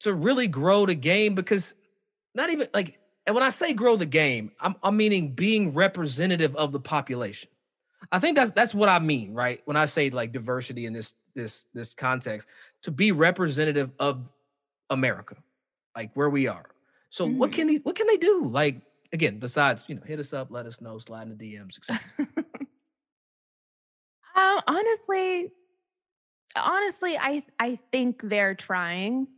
to 0.00 0.14
really 0.14 0.48
grow 0.48 0.86
the 0.86 0.94
game? 0.94 1.34
Because 1.34 1.74
not 2.34 2.50
even 2.50 2.68
like 2.74 2.98
and 3.26 3.34
when 3.34 3.42
I 3.42 3.50
say 3.50 3.72
grow 3.72 3.96
the 3.96 4.06
game, 4.06 4.52
I'm, 4.60 4.76
I'm 4.82 4.96
meaning 4.96 5.32
being 5.32 5.74
representative 5.74 6.54
of 6.54 6.70
the 6.70 6.78
population. 6.78 7.50
I 8.12 8.20
think 8.20 8.36
that's 8.36 8.52
that's 8.52 8.74
what 8.74 8.88
I 8.88 8.98
mean, 8.98 9.32
right? 9.34 9.60
When 9.64 9.76
I 9.76 9.86
say 9.86 10.10
like 10.10 10.32
diversity 10.32 10.86
in 10.86 10.92
this 10.92 11.14
this 11.34 11.64
this 11.74 11.92
context, 11.92 12.46
to 12.82 12.90
be 12.90 13.10
representative 13.10 13.90
of 13.98 14.22
America, 14.90 15.36
like 15.96 16.10
where 16.14 16.30
we 16.30 16.46
are. 16.46 16.66
So 17.10 17.26
mm-hmm. 17.26 17.38
what 17.38 17.52
can 17.52 17.66
they 17.66 17.76
what 17.76 17.96
can 17.96 18.06
they 18.06 18.16
do? 18.16 18.46
Like 18.46 18.80
again, 19.12 19.38
besides 19.38 19.82
you 19.88 19.96
know, 19.96 20.02
hit 20.06 20.20
us 20.20 20.32
up, 20.32 20.48
let 20.50 20.66
us 20.66 20.80
know, 20.80 20.98
slide 20.98 21.22
in 21.22 21.36
the 21.36 21.54
DMs, 21.54 21.78
etc. 21.78 22.44
um, 24.36 24.60
honestly, 24.66 25.50
honestly, 26.54 27.18
I 27.18 27.42
I 27.58 27.78
think 27.92 28.20
they're 28.22 28.54
trying. 28.54 29.28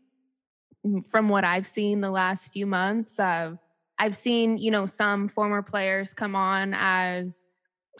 From 1.11 1.29
what 1.29 1.45
I've 1.45 1.69
seen 1.75 2.01
the 2.01 2.11
last 2.11 2.45
few 2.53 2.65
months 2.65 3.13
of 3.19 3.59
I've 3.99 4.17
seen, 4.17 4.59
you 4.59 4.71
know, 4.71 4.87
some 4.87 5.29
former 5.29 5.61
players 5.61 6.13
come 6.15 6.37
on 6.37 6.73
as 6.75 7.33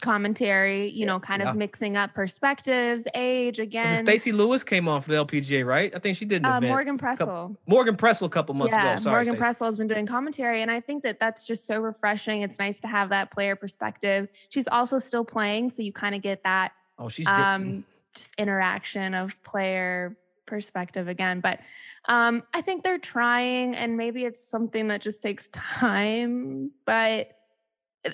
commentary, 0.01 0.89
you 0.91 1.05
know, 1.05 1.19
kind 1.19 1.41
yeah. 1.41 1.51
of 1.51 1.57
mixing 1.57 1.97
up 1.97 2.13
perspectives, 2.13 3.05
age 3.15 3.59
again. 3.59 4.05
Stacy 4.05 4.31
Lewis 4.31 4.63
came 4.63 4.87
on 4.87 5.01
for 5.01 5.11
the 5.11 5.17
LPGA, 5.17 5.65
right? 5.65 5.93
I 5.93 5.99
think 5.99 6.17
she 6.17 6.25
did. 6.25 6.45
Uh, 6.45 6.61
Morgan 6.61 6.97
Pressel. 6.97 7.17
Couple, 7.17 7.57
Morgan 7.67 7.97
Pressel 7.97 8.23
a 8.23 8.29
couple 8.29 8.55
months 8.55 8.71
yeah, 8.71 8.93
ago. 8.93 9.03
Sorry, 9.03 9.25
Morgan 9.25 9.35
Stacey. 9.35 9.53
Pressel 9.53 9.65
has 9.67 9.77
been 9.77 9.87
doing 9.87 10.05
commentary, 10.05 10.61
and 10.61 10.71
I 10.71 10.79
think 10.79 11.03
that 11.03 11.19
that's 11.19 11.43
just 11.43 11.67
so 11.67 11.79
refreshing. 11.79 12.41
It's 12.41 12.57
nice 12.59 12.79
to 12.81 12.87
have 12.87 13.09
that 13.09 13.31
player 13.31 13.55
perspective. 13.55 14.29
She's 14.49 14.67
also 14.71 14.99
still 14.99 15.25
playing, 15.25 15.71
so 15.71 15.81
you 15.81 15.93
kind 15.93 16.15
of 16.15 16.21
get 16.21 16.43
that. 16.43 16.71
Oh, 16.99 17.09
she's 17.09 17.25
um, 17.27 17.83
just 18.13 18.29
interaction 18.37 19.13
of 19.13 19.31
player 19.43 20.17
perspective 20.45 21.07
again. 21.07 21.39
But 21.39 21.59
um, 22.05 22.43
I 22.53 22.61
think 22.61 22.83
they're 22.83 22.99
trying, 22.99 23.75
and 23.75 23.95
maybe 23.95 24.25
it's 24.25 24.45
something 24.49 24.89
that 24.89 25.01
just 25.01 25.21
takes 25.21 25.47
time. 25.53 26.71
But 26.85 27.37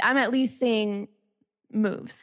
I'm 0.02 0.18
at 0.18 0.32
least 0.32 0.60
seeing 0.60 1.08
moves. 1.72 2.14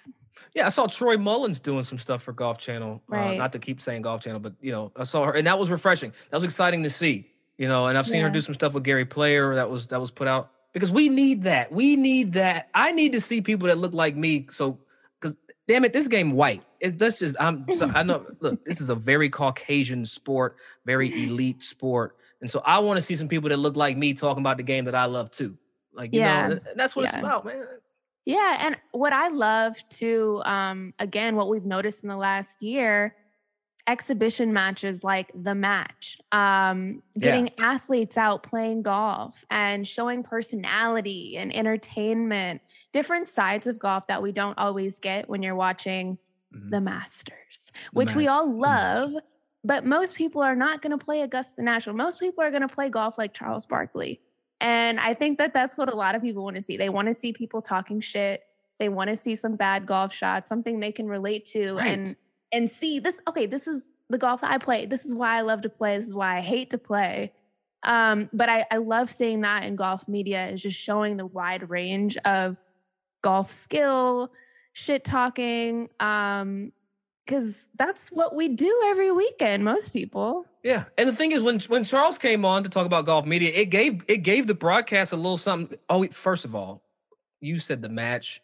Yeah, 0.54 0.66
I 0.66 0.68
saw 0.68 0.86
Troy 0.86 1.16
Mullins 1.16 1.60
doing 1.60 1.84
some 1.84 1.98
stuff 1.98 2.22
for 2.22 2.32
Golf 2.32 2.58
Channel. 2.58 3.02
Right. 3.08 3.34
Uh, 3.34 3.38
not 3.38 3.52
to 3.52 3.58
keep 3.58 3.80
saying 3.80 4.02
Golf 4.02 4.22
Channel, 4.22 4.40
but 4.40 4.52
you 4.60 4.70
know, 4.70 4.92
I 4.96 5.04
saw 5.04 5.24
her, 5.24 5.32
and 5.32 5.46
that 5.46 5.58
was 5.58 5.70
refreshing. 5.70 6.12
That 6.30 6.36
was 6.36 6.44
exciting 6.44 6.82
to 6.82 6.90
see. 6.90 7.28
You 7.58 7.68
know, 7.68 7.86
and 7.86 7.96
I've 7.96 8.06
seen 8.06 8.16
yeah. 8.16 8.22
her 8.22 8.30
do 8.30 8.40
some 8.40 8.54
stuff 8.54 8.72
with 8.72 8.82
Gary 8.82 9.04
Player 9.04 9.54
that 9.54 9.68
was 9.68 9.86
that 9.88 10.00
was 10.00 10.10
put 10.10 10.26
out 10.26 10.50
because 10.72 10.90
we 10.90 11.08
need 11.08 11.42
that. 11.44 11.70
We 11.70 11.96
need 11.96 12.32
that. 12.32 12.68
I 12.74 12.92
need 12.92 13.12
to 13.12 13.20
see 13.20 13.40
people 13.40 13.68
that 13.68 13.78
look 13.78 13.92
like 13.92 14.16
me. 14.16 14.46
So 14.50 14.78
damn 15.68 15.84
it, 15.84 15.92
this 15.92 16.08
game 16.08 16.32
white. 16.32 16.62
It, 16.80 16.98
that's 16.98 17.16
just 17.16 17.34
I'm 17.38 17.66
so, 17.76 17.90
I 17.94 18.02
know 18.02 18.26
look, 18.40 18.64
this 18.64 18.80
is 18.80 18.90
a 18.90 18.94
very 18.94 19.30
Caucasian 19.30 20.06
sport, 20.06 20.56
very 20.84 21.24
elite 21.24 21.62
sport. 21.62 22.16
And 22.40 22.50
so 22.50 22.60
I 22.66 22.78
want 22.80 22.98
to 22.98 23.04
see 23.04 23.14
some 23.14 23.28
people 23.28 23.48
that 23.50 23.58
look 23.58 23.76
like 23.76 23.96
me 23.96 24.14
talking 24.14 24.42
about 24.42 24.56
the 24.56 24.64
game 24.64 24.84
that 24.86 24.94
I 24.94 25.04
love 25.04 25.30
too. 25.30 25.56
Like, 25.92 26.12
you 26.12 26.20
yeah. 26.20 26.48
know, 26.48 26.60
that's 26.74 26.96
what 26.96 27.04
yeah. 27.04 27.10
it's 27.10 27.18
about, 27.18 27.44
man. 27.44 27.64
Yeah. 28.24 28.66
And 28.66 28.76
what 28.92 29.12
I 29.12 29.28
love 29.28 29.76
too, 29.88 30.42
um, 30.44 30.92
again, 30.98 31.36
what 31.36 31.48
we've 31.48 31.64
noticed 31.64 32.02
in 32.02 32.08
the 32.08 32.16
last 32.16 32.60
year 32.60 33.14
exhibition 33.86 34.52
matches 34.52 35.02
like 35.02 35.30
the 35.34 35.54
match, 35.54 36.18
um, 36.30 37.02
getting 37.18 37.48
yeah. 37.58 37.72
athletes 37.72 38.16
out 38.16 38.42
playing 38.42 38.82
golf 38.82 39.34
and 39.50 39.86
showing 39.86 40.22
personality 40.22 41.36
and 41.36 41.54
entertainment, 41.54 42.60
different 42.92 43.28
sides 43.34 43.66
of 43.66 43.78
golf 43.78 44.06
that 44.06 44.22
we 44.22 44.32
don't 44.32 44.56
always 44.58 44.98
get 45.00 45.28
when 45.28 45.42
you're 45.42 45.56
watching 45.56 46.16
mm-hmm. 46.54 46.70
the 46.70 46.80
Masters, 46.80 47.58
which 47.92 48.10
the 48.10 48.16
we 48.16 48.28
all 48.28 48.50
love. 48.50 49.10
But 49.64 49.84
most 49.84 50.14
people 50.14 50.42
are 50.42 50.56
not 50.56 50.82
going 50.82 50.96
to 50.96 51.04
play 51.04 51.22
Augusta 51.22 51.62
National. 51.62 51.94
Most 51.94 52.18
people 52.18 52.42
are 52.42 52.50
going 52.50 52.66
to 52.66 52.74
play 52.74 52.88
golf 52.88 53.14
like 53.16 53.32
Charles 53.32 53.64
Barkley. 53.64 54.20
And 54.60 54.98
I 54.98 55.14
think 55.14 55.38
that 55.38 55.52
that's 55.54 55.76
what 55.76 55.92
a 55.92 55.94
lot 55.94 56.14
of 56.14 56.22
people 56.22 56.44
want 56.44 56.56
to 56.56 56.62
see. 56.62 56.76
They 56.76 56.88
want 56.88 57.08
to 57.08 57.14
see 57.14 57.32
people 57.32 57.62
talking 57.62 58.00
shit. 58.00 58.42
They 58.78 58.88
want 58.88 59.10
to 59.10 59.22
see 59.22 59.36
some 59.36 59.54
bad 59.54 59.86
golf 59.86 60.12
shots, 60.12 60.48
something 60.48 60.80
they 60.80 60.90
can 60.90 61.06
relate 61.06 61.48
to 61.50 61.74
right. 61.74 61.86
and 61.86 62.16
and 62.52 62.70
see 62.80 62.98
this 62.98 63.14
okay 63.28 63.46
this 63.46 63.66
is 63.66 63.80
the 64.10 64.18
golf 64.18 64.40
i 64.42 64.58
play. 64.58 64.86
This 64.86 65.04
is 65.04 65.14
why 65.14 65.38
i 65.38 65.40
love 65.40 65.62
to 65.62 65.68
play. 65.68 65.98
This 65.98 66.08
is 66.08 66.14
why 66.14 66.38
i 66.38 66.40
hate 66.40 66.70
to 66.70 66.78
play. 66.78 67.32
Um, 67.84 68.30
but 68.32 68.48
I, 68.48 68.64
I 68.70 68.76
love 68.76 69.12
seeing 69.16 69.40
that 69.40 69.64
in 69.64 69.74
golf 69.74 70.06
media 70.06 70.48
is 70.48 70.62
just 70.62 70.78
showing 70.78 71.16
the 71.16 71.26
wide 71.26 71.68
range 71.68 72.16
of 72.18 72.56
golf 73.22 73.52
skill 73.62 74.30
shit 74.72 75.04
talking 75.04 75.88
um 76.00 76.72
because 77.24 77.54
that's 77.78 78.00
what 78.10 78.34
we 78.34 78.48
do 78.48 78.82
every 78.86 79.12
weekend 79.12 79.64
most 79.64 79.92
people. 79.92 80.44
Yeah 80.62 80.84
and 80.98 81.08
the 81.08 81.16
thing 81.16 81.32
is 81.32 81.42
when 81.42 81.60
when 81.60 81.84
charles 81.84 82.18
came 82.18 82.44
on 82.44 82.64
to 82.64 82.68
talk 82.68 82.86
about 82.86 83.06
golf 83.06 83.26
media 83.26 83.52
it 83.54 83.66
gave 83.66 84.02
it 84.08 84.18
gave 84.18 84.46
the 84.46 84.54
broadcast 84.54 85.12
a 85.12 85.16
little 85.16 85.38
something 85.38 85.78
oh 85.88 86.06
first 86.08 86.44
of 86.44 86.54
all 86.54 86.82
you 87.42 87.58
said 87.58 87.82
the 87.82 87.88
match. 87.88 88.40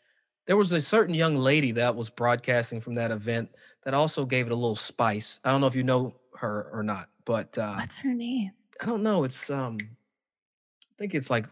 There 0.47 0.57
was 0.57 0.73
a 0.73 0.81
certain 0.81 1.15
young 1.15 1.37
lady 1.37 1.73
that 1.73 1.95
was 1.95 2.11
broadcasting 2.11 2.81
from 2.81 2.97
that 2.97 3.11
event 3.11 3.51
that 3.89 3.95
also 3.95 4.27
gave 4.27 4.45
it 4.45 4.53
a 4.53 4.55
little 4.55 4.77
spice. 4.77 5.41
I 5.43 5.51
don't 5.51 5.63
know 5.63 5.67
if 5.67 5.75
you 5.75 5.83
know 5.83 6.13
her 6.37 6.69
or 6.75 6.83
not, 6.83 7.09
but 7.25 7.57
uh, 7.57 7.77
what's 7.77 7.97
her 8.01 8.13
name? 8.13 8.51
I 8.83 8.85
don't 8.85 9.03
know. 9.03 9.25
It's 9.25 9.49
um, 9.49 9.79
I 9.81 10.93
think 10.99 11.15
it's 11.15 11.31
like 11.31 11.47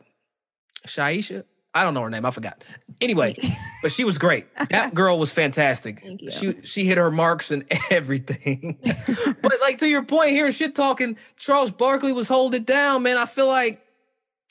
Shaisha. 0.87 1.45
I 1.73 1.83
don't 1.83 1.95
know 1.95 2.03
her 2.03 2.11
name. 2.11 2.27
I 2.27 2.31
forgot. 2.31 2.63
Anyway, 3.01 3.37
but 3.81 3.91
she 3.91 4.05
was 4.05 4.19
great. 4.19 4.49
That 4.69 4.93
girl 4.95 5.19
was 5.19 5.31
fantastic. 5.31 6.03
Thank 6.03 6.21
you. 6.21 6.31
She 6.31 6.57
she 6.63 6.85
hit 6.85 6.99
her 6.99 7.11
marks 7.11 7.53
and 7.53 7.65
everything. 7.91 8.77
but 9.41 9.59
like 9.63 9.79
to 9.79 9.89
your 9.89 10.03
point 10.03 10.33
here, 10.33 10.53
shit 10.53 10.75
talking. 10.75 11.17
Charles 11.39 11.71
Barkley 11.71 12.13
was 12.13 12.29
holding 12.29 12.61
it 12.61 12.67
down, 12.67 13.03
man. 13.03 13.17
I 13.17 13.25
feel 13.25 13.47
like 13.47 13.81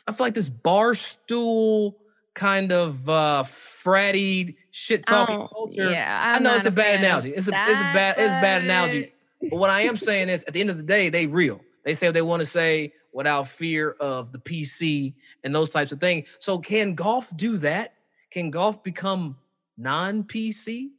I 0.08 0.12
feel 0.12 0.26
like 0.26 0.34
this 0.34 0.50
bar 0.50 0.96
stool 0.96 2.00
kind 2.36 2.72
of 2.72 3.10
uh 3.10 3.44
fratty 3.84 4.56
shit 4.72 5.06
talking 5.06 5.38
oh, 5.38 5.48
culture. 5.48 5.92
Yeah, 5.92 6.22
I'm 6.24 6.36
i 6.36 6.40
know 6.40 6.56
it's 6.56 6.66
a, 6.66 6.70
a 6.70 6.72
bad 6.72 7.00
analogy. 7.00 7.30
It's 7.30 7.48
a 7.48 7.52
it's 7.52 7.80
a 7.80 7.94
bad 7.94 8.16
it's 8.18 8.34
a 8.34 8.42
bad 8.42 8.64
analogy. 8.64 9.12
But 9.50 9.58
what 9.58 9.70
I 9.70 9.82
am 9.82 9.98
saying 9.98 10.30
is, 10.30 10.44
at 10.44 10.54
the 10.54 10.62
end 10.62 10.70
of 10.70 10.78
the 10.78 10.84
day, 10.84 11.10
they 11.10 11.26
real. 11.26 11.62
They 11.84 11.94
say 11.94 12.08
what 12.08 12.14
they 12.14 12.22
want 12.22 12.42
to 12.42 12.46
say 12.46 12.94
without 13.14 13.48
fear 13.48 13.92
of 14.00 14.32
the 14.32 14.40
PC 14.40 15.14
and 15.44 15.54
those 15.54 15.70
types 15.70 15.92
of 15.92 16.00
things. 16.00 16.28
So 16.40 16.58
can 16.58 16.96
golf 16.96 17.28
do 17.36 17.58
that? 17.60 17.94
Can 18.32 18.52
golf 18.52 18.84
become 18.84 19.38
non-PC? 19.78 20.90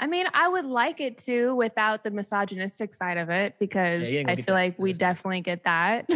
I 0.00 0.06
mean, 0.06 0.26
I 0.34 0.48
would 0.48 0.64
like 0.64 1.00
it 1.00 1.18
to 1.26 1.54
without 1.54 2.02
the 2.02 2.10
misogynistic 2.10 2.94
side 2.94 3.18
of 3.18 3.30
it 3.30 3.54
because 3.60 4.02
yeah, 4.02 4.24
I 4.26 4.36
feel 4.36 4.54
like 4.54 4.76
we 4.78 4.92
definitely 4.92 5.42
get 5.42 5.62
that. 5.64 6.08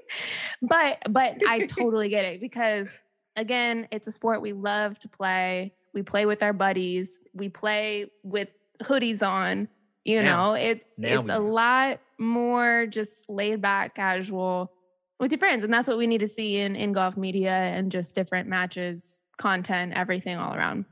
but 0.62 0.98
but 1.08 1.36
I 1.48 1.66
totally 1.66 2.10
get 2.10 2.26
it 2.26 2.40
because 2.40 2.88
again, 3.36 3.88
it's 3.90 4.06
a 4.06 4.12
sport 4.12 4.40
we 4.42 4.52
love 4.52 4.98
to 5.00 5.08
play. 5.08 5.72
We 5.94 6.02
play 6.02 6.26
with 6.26 6.42
our 6.42 6.52
buddies. 6.52 7.08
We 7.34 7.48
play 7.48 8.10
with 8.22 8.48
hoodies 8.82 9.22
on. 9.22 9.68
You 10.04 10.22
now, 10.22 10.50
know, 10.50 10.54
it's 10.54 10.84
it's 10.98 11.28
a 11.28 11.38
lot 11.38 12.00
more 12.18 12.86
just 12.86 13.12
laid 13.28 13.62
back, 13.62 13.94
casual 13.94 14.72
with 15.20 15.30
your 15.30 15.38
friends, 15.38 15.62
and 15.62 15.72
that's 15.72 15.86
what 15.86 15.96
we 15.96 16.08
need 16.08 16.18
to 16.18 16.28
see 16.28 16.56
in 16.56 16.74
in 16.74 16.92
golf 16.92 17.16
media 17.16 17.52
and 17.52 17.92
just 17.92 18.12
different 18.12 18.48
matches, 18.48 19.00
content, 19.36 19.92
everything 19.94 20.36
all 20.36 20.54
around. 20.54 20.86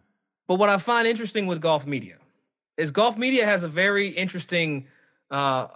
But 0.47 0.57
what 0.57 0.69
I 0.69 0.79
find 0.79 1.09
interesting 1.09 1.49
with 1.49 1.61
golf 1.61 1.87
media 1.87 2.19
is 2.77 2.93
golf 2.93 3.17
media 3.17 3.47
has 3.47 3.65
a 3.65 3.69
very 3.69 4.11
interesting 4.11 4.87
uh, 5.31 5.67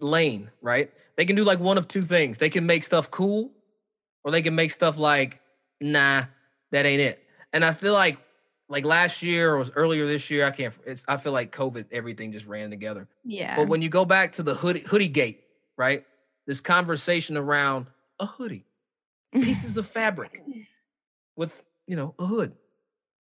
lane, 0.00 0.50
right? 0.62 0.90
They 1.16 1.24
can 1.24 1.34
do 1.34 1.42
like 1.42 1.58
one 1.58 1.78
of 1.78 1.88
two 1.88 2.02
things. 2.02 2.38
They 2.38 2.50
can 2.50 2.66
make 2.66 2.84
stuff 2.84 3.10
cool, 3.10 3.50
or 4.22 4.30
they 4.30 4.42
can 4.42 4.54
make 4.54 4.70
stuff 4.72 4.96
like 4.96 5.40
nah, 5.80 6.24
that 6.72 6.86
ain't 6.86 7.00
it. 7.00 7.22
And 7.52 7.64
I 7.64 7.72
feel 7.72 7.92
like 7.92 8.18
like 8.68 8.84
last 8.84 9.22
year 9.22 9.54
or 9.54 9.58
was 9.58 9.70
earlier 9.74 10.06
this 10.06 10.30
year. 10.30 10.46
I 10.46 10.50
can't. 10.50 10.74
It's 10.84 11.04
I 11.08 11.16
feel 11.16 11.32
like 11.32 11.54
COVID, 11.54 11.86
everything 11.92 12.32
just 12.32 12.46
ran 12.46 12.70
together. 12.70 13.08
Yeah. 13.24 13.56
But 13.56 13.68
when 13.68 13.82
you 13.82 13.88
go 13.88 14.04
back 14.04 14.32
to 14.34 14.42
the 14.42 14.54
hoodie 14.54 14.80
hoodie 14.80 15.08
gate, 15.08 15.44
right? 15.76 16.04
This 16.46 16.60
conversation 16.60 17.36
around 17.36 17.86
a 18.20 18.26
hoodie, 18.26 18.64
pieces 19.32 19.76
of 19.76 19.86
fabric 19.86 20.42
with 21.36 21.52
you 21.86 21.96
know 21.96 22.14
a 22.18 22.26
hood. 22.26 22.52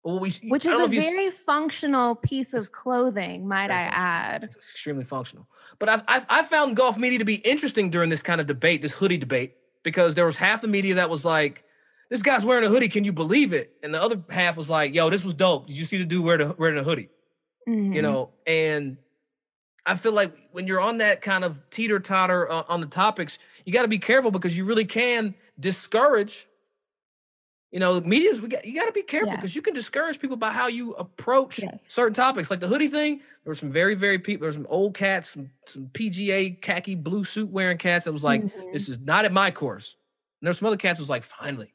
Well, 0.03 0.21
we, 0.21 0.35
Which 0.49 0.67
is 0.67 0.79
a 0.79 0.87
very 0.87 1.31
functional 1.31 2.15
piece 2.15 2.53
of 2.53 2.73
clothing, 2.73 3.49
might 3.49 3.71
I 3.71 3.85
add. 3.85 4.51
extremely 4.71 5.05
functional. 5.05 5.49
But 5.79 5.89
I've, 5.89 6.03
I've 6.07 6.27
I 6.29 6.43
found 6.43 6.77
golf 6.77 6.99
media 6.99 7.19
to 7.21 7.25
be 7.25 7.37
interesting 7.37 7.89
during 7.89 8.11
this 8.11 8.21
kind 8.21 8.39
of 8.39 8.47
debate, 8.47 8.83
this 8.83 8.93
hoodie 8.93 9.17
debate, 9.17 9.57
because 9.83 10.15
there 10.15 10.27
was 10.27 10.37
half 10.37 10.61
the 10.61 10.69
media 10.69 10.97
that 10.97 11.09
was 11.09 11.25
like, 11.25 11.65
"This 12.15 12.23
guy's 12.23 12.45
wearing 12.45 12.65
a 12.65 12.69
hoodie, 12.69 12.89
can 12.89 13.03
you 13.03 13.13
believe 13.13 13.53
it?" 13.53 13.77
And 13.83 13.93
the 13.93 14.01
other 14.01 14.23
half 14.31 14.57
was 14.57 14.71
like, 14.71 14.95
"Yo, 14.95 15.11
this 15.11 15.25
was 15.25 15.35
dope. 15.35 15.67
Did 15.67 15.77
you 15.77 15.85
see 15.85 15.99
the 15.99 16.05
dude 16.05 16.23
wearing 16.25 16.47
the 16.47 16.55
wearing 16.55 16.79
a 16.79 16.85
hoodie?" 16.85 17.09
Mhm. 17.69 17.93
You 17.93 18.03
know, 18.03 18.31
and 18.47 18.97
I 19.85 19.97
feel 19.97 20.13
like 20.13 20.33
when 20.53 20.69
you're 20.69 20.81
on 20.81 20.99
that 20.99 21.23
kind 21.23 21.43
of 21.45 21.59
teeter 21.71 21.99
totter 21.99 22.49
uh, 22.51 22.63
on 22.69 22.81
the 22.81 22.87
topics, 22.87 23.39
you 23.65 23.73
got 23.73 23.83
to 23.83 23.89
be 23.89 23.99
careful 23.99 24.31
because 24.31 24.57
you 24.57 24.65
really 24.65 24.85
can 24.85 25.35
discourage. 25.59 26.47
You 27.73 27.81
know, 27.81 28.01
media's 28.01 28.41
we 28.41 28.47
got 28.47 28.65
you 28.65 28.77
got 28.77 28.87
to 28.87 28.93
be 28.93 29.03
careful 29.03 29.31
Yeah. 29.31 29.37
because 29.37 29.57
you 29.57 29.61
can 29.61 29.75
discourage 29.75 30.21
people 30.21 30.37
by 30.37 30.53
how 30.53 30.69
you 30.69 30.93
approach 30.95 31.59
Yes. 31.59 31.81
certain 31.89 32.15
topics, 32.15 32.49
like 32.49 32.61
the 32.61 32.69
hoodie 32.69 32.87
thing. 32.87 33.17
There 33.19 33.51
were 33.51 33.57
some 33.57 33.73
very, 33.73 33.97
very 33.97 34.21
people. 34.21 34.45
There 34.45 34.51
were 34.51 34.65
some 34.65 34.69
old 34.71 34.95
cats, 34.95 35.31
some 35.31 35.51
some 35.67 35.89
PGA 35.93 36.51
khaki 36.63 36.95
blue 36.95 37.25
suit 37.25 37.51
wearing 37.51 37.79
cats 37.79 38.05
that 38.05 38.13
was 38.13 38.23
like, 38.23 38.43
Mhm. 38.43 38.73
"This 38.73 38.89
is 38.89 38.99
not 39.01 39.25
at 39.25 39.33
my 39.33 39.51
course." 39.51 39.97
And 40.41 40.47
there's 40.47 40.61
some 40.61 40.69
other 40.69 40.77
cats 40.77 41.01
was 41.01 41.11
like, 41.11 41.25
"Finally." 41.25 41.74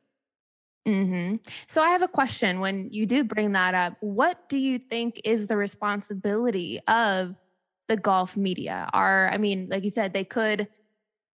Hmm 0.85 1.35
So 1.67 1.81
I 1.81 1.89
have 1.89 2.01
a 2.01 2.07
question. 2.07 2.59
When 2.59 2.89
you 2.91 3.05
do 3.05 3.23
bring 3.23 3.51
that 3.53 3.73
up, 3.75 3.93
what 4.01 4.47
do 4.49 4.57
you 4.57 4.79
think 4.79 5.21
is 5.23 5.47
the 5.47 5.57
responsibility 5.57 6.79
of 6.87 7.35
the 7.87 7.97
golf 7.97 8.35
media? 8.37 8.89
Are 8.93 9.29
I 9.29 9.37
mean, 9.37 9.67
like 9.69 9.83
you 9.83 9.89
said, 9.89 10.13
they 10.13 10.23
could 10.25 10.67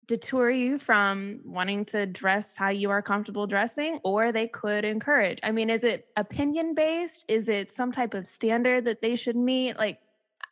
detour 0.06 0.50
you 0.50 0.78
from 0.78 1.40
wanting 1.44 1.84
to 1.86 2.04
dress 2.04 2.44
how 2.56 2.68
you 2.68 2.90
are 2.90 3.00
comfortable 3.00 3.46
dressing, 3.46 4.00
or 4.02 4.32
they 4.32 4.48
could 4.48 4.84
encourage. 4.84 5.38
I 5.42 5.52
mean, 5.52 5.70
is 5.70 5.84
it 5.84 6.08
opinion 6.16 6.74
based? 6.74 7.24
Is 7.28 7.48
it 7.48 7.72
some 7.76 7.92
type 7.92 8.14
of 8.14 8.26
standard 8.26 8.84
that 8.86 9.02
they 9.02 9.14
should 9.14 9.36
meet? 9.36 9.76
Like, 9.76 10.00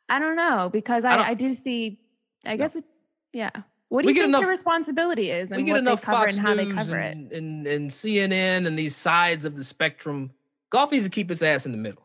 I 0.09 0.19
don't 0.19 0.37
know 0.37 0.71
because 0.73 1.05
I 1.05 1.17
I, 1.17 1.29
I, 1.31 1.35
do 1.35 1.55
see. 1.55 2.01
I 2.47 2.57
No. 2.57 2.69
guess 2.69 2.77
it. 2.77 2.85
Yeah. 3.33 3.51
What 3.91 4.03
do 4.03 4.07
We 4.07 4.13
you 4.13 4.21
think 4.23 4.29
enough- 4.29 4.43
the 4.43 4.49
responsibility 4.49 5.31
is 5.31 5.49
we 5.51 5.59
and 5.59 5.67
get 5.67 5.73
what 5.75 5.85
they 5.85 5.91
cover 5.97 6.19
Fox 6.19 6.33
and 6.35 6.41
how 6.43 6.55
they 6.55 6.65
News 6.67 6.75
cover 6.75 6.99
it? 6.99 7.17
and, 7.17 7.33
and 7.33 7.67
and 7.67 7.91
CNN 7.91 8.67
and 8.67 8.79
these 8.79 8.95
sides 8.95 9.45
of 9.45 9.57
the 9.57 9.65
spectrum. 9.65 10.31
Golf 10.71 10.93
needs 10.93 11.05
to 11.05 11.11
keep 11.11 11.31
its 11.31 11.41
ass 11.41 11.65
in 11.65 11.73
the 11.73 11.79
middle. 11.79 12.03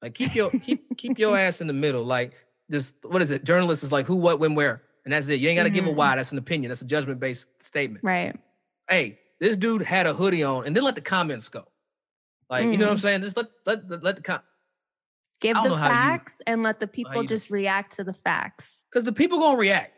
Like 0.00 0.14
keep 0.14 0.34
your 0.34 0.50
keep 0.50 0.96
keep 0.96 1.18
your 1.18 1.36
ass 1.44 1.60
in 1.60 1.66
the 1.66 1.72
middle. 1.74 2.02
Like 2.04 2.32
just 2.70 2.94
what 3.02 3.20
is 3.20 3.30
it? 3.30 3.44
Journalists 3.44 3.84
is 3.84 3.92
like 3.92 4.06
who, 4.06 4.14
what, 4.16 4.38
when, 4.40 4.54
where, 4.54 4.82
and 5.04 5.12
that's 5.12 5.28
it. 5.28 5.40
You 5.40 5.48
ain't 5.50 5.58
got 5.58 5.64
to 5.64 5.70
give 5.70 5.86
a 5.86 5.90
Mhm. 5.90 5.96
why. 5.96 6.16
That's 6.16 6.32
an 6.32 6.38
opinion. 6.38 6.70
That's 6.70 6.82
a 6.82 6.86
judgment 6.86 7.20
based 7.20 7.46
statement. 7.62 8.02
Right. 8.04 8.34
Hey, 8.88 9.18
this 9.40 9.56
dude 9.56 9.82
had 9.82 10.06
a 10.06 10.14
hoodie 10.14 10.42
on, 10.42 10.66
and 10.66 10.74
then 10.74 10.82
let 10.82 10.94
the 10.94 11.00
comments 11.02 11.48
go. 11.50 11.66
Like 12.48 12.64
you 12.64 12.78
know 12.78 12.86
what 12.86 12.92
I'm 12.92 12.98
Mm. 12.98 13.02
saying? 13.02 13.22
Just 13.22 13.36
let 13.36 13.46
let 13.66 13.86
the- 13.86 13.98
let 13.98 14.16
the 14.16 14.22
com 14.22 14.40
Give 15.42 15.54
the 15.54 15.60
how 15.60 15.68
you- 15.68 15.76
facts 15.76 16.32
and 16.46 16.62
let 16.62 16.80
the 16.80 16.86
people 16.86 17.22
just 17.24 17.50
react 17.50 17.96
to 17.96 18.04
the 18.04 18.14
facts. 18.14 18.64
because 18.90 19.04
the 19.04 19.12
people 19.12 19.38
gonna 19.38 19.58
react. 19.58 19.92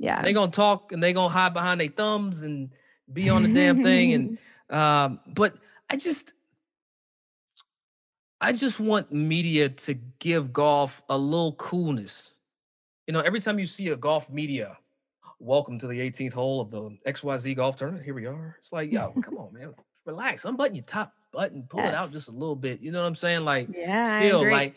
Yeah. 0.00 0.20
They 0.22 0.32
gonna 0.32 0.50
talk 0.50 0.90
and 0.90 1.00
they're 1.00 1.12
gonna 1.12 1.28
hide 1.32 1.54
behind 1.54 1.80
their 1.80 1.88
thumbs 1.88 2.42
and 2.42 2.70
be 3.12 3.28
on 3.28 3.44
the 3.44 3.48
damn 3.48 3.84
thing 3.84 4.14
and 4.14 4.38
Um, 4.70 5.20
but 5.26 5.54
I 5.88 5.96
just 5.96 6.32
I 8.40 8.52
just 8.52 8.80
want 8.80 9.12
media 9.12 9.68
to 9.68 9.94
give 10.18 10.52
golf 10.52 11.02
a 11.08 11.18
little 11.18 11.54
coolness. 11.54 12.30
You 13.06 13.12
know, 13.12 13.20
every 13.20 13.40
time 13.40 13.58
you 13.58 13.66
see 13.66 13.88
a 13.88 13.96
golf 13.96 14.30
media, 14.30 14.78
welcome 15.40 15.78
to 15.80 15.86
the 15.86 15.98
18th 15.98 16.32
hole 16.32 16.60
of 16.60 16.70
the 16.70 16.96
XYZ 17.06 17.56
golf 17.56 17.76
tournament. 17.76 18.04
Here 18.04 18.14
we 18.14 18.26
are. 18.26 18.56
It's 18.60 18.72
like, 18.72 18.92
yo, 18.92 19.12
come 19.22 19.36
on, 19.36 19.52
man. 19.52 19.74
Relax. 20.06 20.44
Unbutton 20.44 20.76
your 20.76 20.84
top 20.84 21.12
button, 21.32 21.64
pull 21.68 21.80
it 21.80 21.94
out 21.94 22.12
just 22.12 22.28
a 22.28 22.32
little 22.32 22.56
bit. 22.56 22.80
You 22.80 22.92
know 22.92 23.00
what 23.00 23.08
I'm 23.08 23.16
saying? 23.16 23.40
Like, 23.40 23.68
yeah, 23.74 24.16
I 24.16 24.22
feel 24.22 24.40
agree. 24.40 24.52
like 24.52 24.74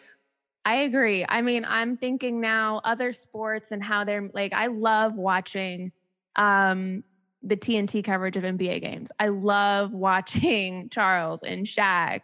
I 0.65 0.75
agree. 0.75 1.25
I 1.27 1.41
mean, 1.41 1.65
I'm 1.67 1.97
thinking 1.97 2.39
now 2.39 2.79
other 2.85 3.11
sports 3.13 3.67
and 3.71 3.83
how 3.83 4.03
they're 4.05 4.29
like 4.33 4.53
I 4.53 4.67
love 4.67 5.15
watching 5.15 5.91
um 6.35 7.03
the 7.41 7.57
TNT 7.57 8.03
coverage 8.03 8.37
of 8.37 8.43
NBA 8.43 8.81
games. 8.81 9.09
I 9.19 9.27
love 9.27 9.91
watching 9.91 10.89
Charles 10.91 11.41
and 11.43 11.65
Shaq. 11.65 12.21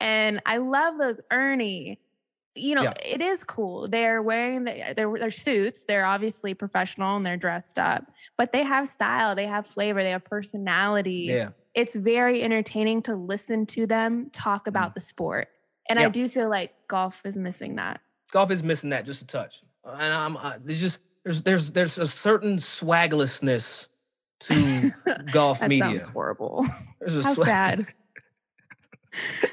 And 0.00 0.40
I 0.46 0.56
love 0.56 0.94
those 0.98 1.20
Ernie. 1.30 1.98
You 2.54 2.74
know, 2.74 2.82
Yeah. 2.82 2.92
it 3.02 3.22
is 3.22 3.42
cool. 3.44 3.88
They're 3.88 4.22
wearing 4.22 4.64
the, 4.64 4.92
their 4.96 5.12
their 5.18 5.30
suits. 5.30 5.80
They're 5.86 6.04
obviously 6.06 6.54
professional 6.54 7.16
and 7.16 7.24
they're 7.24 7.36
dressed 7.36 7.78
up, 7.78 8.04
but 8.36 8.52
they 8.52 8.62
have 8.62 8.88
style, 8.90 9.34
they 9.34 9.46
have 9.46 9.66
flavor, 9.66 10.02
they 10.02 10.10
have 10.10 10.24
personality. 10.24 11.26
yeah. 11.28 11.50
It's 11.74 11.94
very 11.96 12.42
entertaining 12.42 13.02
to 13.04 13.16
listen 13.16 13.64
to 13.66 13.86
them 13.86 14.28
talk 14.32 14.66
about 14.66 14.94
the 14.94 15.00
sport. 15.00 15.48
And 15.88 15.98
I. 15.98 16.08
Do 16.08 16.28
feel 16.28 16.48
like 16.48 16.72
golf 16.88 17.14
is 17.24 17.36
missing 17.36 17.76
that. 17.76 18.00
golf 18.32 18.50
is 18.50 18.62
missing 18.62 18.90
that 18.90 19.04
just 19.06 19.22
a 19.22 19.26
touch. 19.26 19.62
And 19.84 20.12
I'm 20.12 20.36
uh, 20.36 20.54
there's 20.64 20.80
just 20.80 20.98
there's 21.24 21.42
there's 21.42 21.70
there's 21.70 21.98
a 21.98 22.06
certain 22.06 22.56
swaglessness 22.58 23.86
to 24.40 24.92
golf 25.32 25.60
that 25.60 25.68
media. 25.68 25.84
sounds 26.00 26.02
horrible. 26.12 26.66
There's 27.00 27.16
a 27.16 27.22
How 27.22 27.34
swag- 27.34 27.46
sad. 27.46 27.86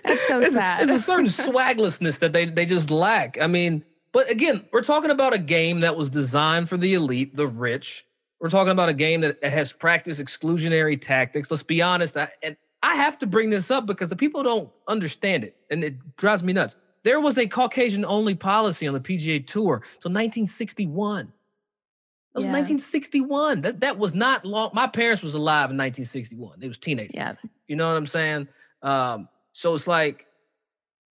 That's 0.06 0.28
so 0.28 0.40
There's 0.40 0.54
a- 0.54 0.58
sad. 0.58 0.88
There's 0.88 1.02
a 1.02 1.04
certain 1.04 1.26
swaglessness 1.28 2.20
that 2.20 2.34
they 2.34 2.46
they 2.46 2.66
just 2.66 2.90
lack. 2.90 3.38
I 3.42 3.48
mean, 3.48 3.84
but 4.12 4.30
again, 4.30 4.66
we're 4.72 4.84
talking 4.84 5.12
about 5.12 5.34
a 5.34 5.38
game 5.40 5.82
that 5.82 5.96
was 5.96 6.10
designed 6.10 6.70
for 6.70 6.78
the 6.78 6.94
elite, 6.94 7.36
the 7.36 7.48
rich. 7.48 8.06
We're 8.40 8.50
talking 8.50 8.72
about 8.72 8.88
a 8.88 8.94
game 8.94 9.20
that 9.22 9.44
has 9.44 9.74
practiced 9.74 10.22
exclusionary 10.22 11.00
tactics. 11.00 11.52
Let's 11.52 11.64
be 11.64 11.82
honest. 11.82 12.16
I, 12.16 12.30
and 12.42 12.56
I 12.82 12.96
have 12.96 13.18
to 13.20 13.28
bring 13.28 13.50
this 13.50 13.70
up 13.72 13.86
because 13.86 14.10
the 14.10 14.16
people 14.16 14.42
don't 14.44 14.70
understand 14.88 15.44
it, 15.44 15.58
and 15.70 15.84
it 15.84 15.96
drives 16.18 16.44
me 16.44 16.54
nuts. 16.54 16.76
There 17.04 17.20
was 17.20 17.38
a 17.38 17.48
Caucasian 17.48 18.06
only 18.06 18.36
policy 18.36 18.88
on 18.88 18.94
the 18.94 19.00
PGA 19.00 19.46
Tour 19.46 19.82
till 20.00 20.12
1961. 20.12 21.26
That 22.34 22.40
was 22.40 22.46
Yeah. 22.46 22.52
1961. 22.52 23.62
That 23.62 23.80
that 23.82 23.98
was 23.98 24.14
not 24.14 24.46
long. 24.46 24.72
My 24.74 24.88
parents 24.88 25.24
was 25.24 25.34
alive 25.34 25.72
in 25.72 25.78
1961. 25.78 26.60
They 26.60 26.68
was 26.68 26.78
teenagers. 26.78 27.12
yeah. 27.16 27.36
You 27.68 27.76
know 27.76 27.88
what 27.88 27.98
I'm 27.98 28.08
saying? 28.08 28.48
Um, 28.82 29.28
so 29.54 29.76
it's 29.76 29.88
like 29.88 30.26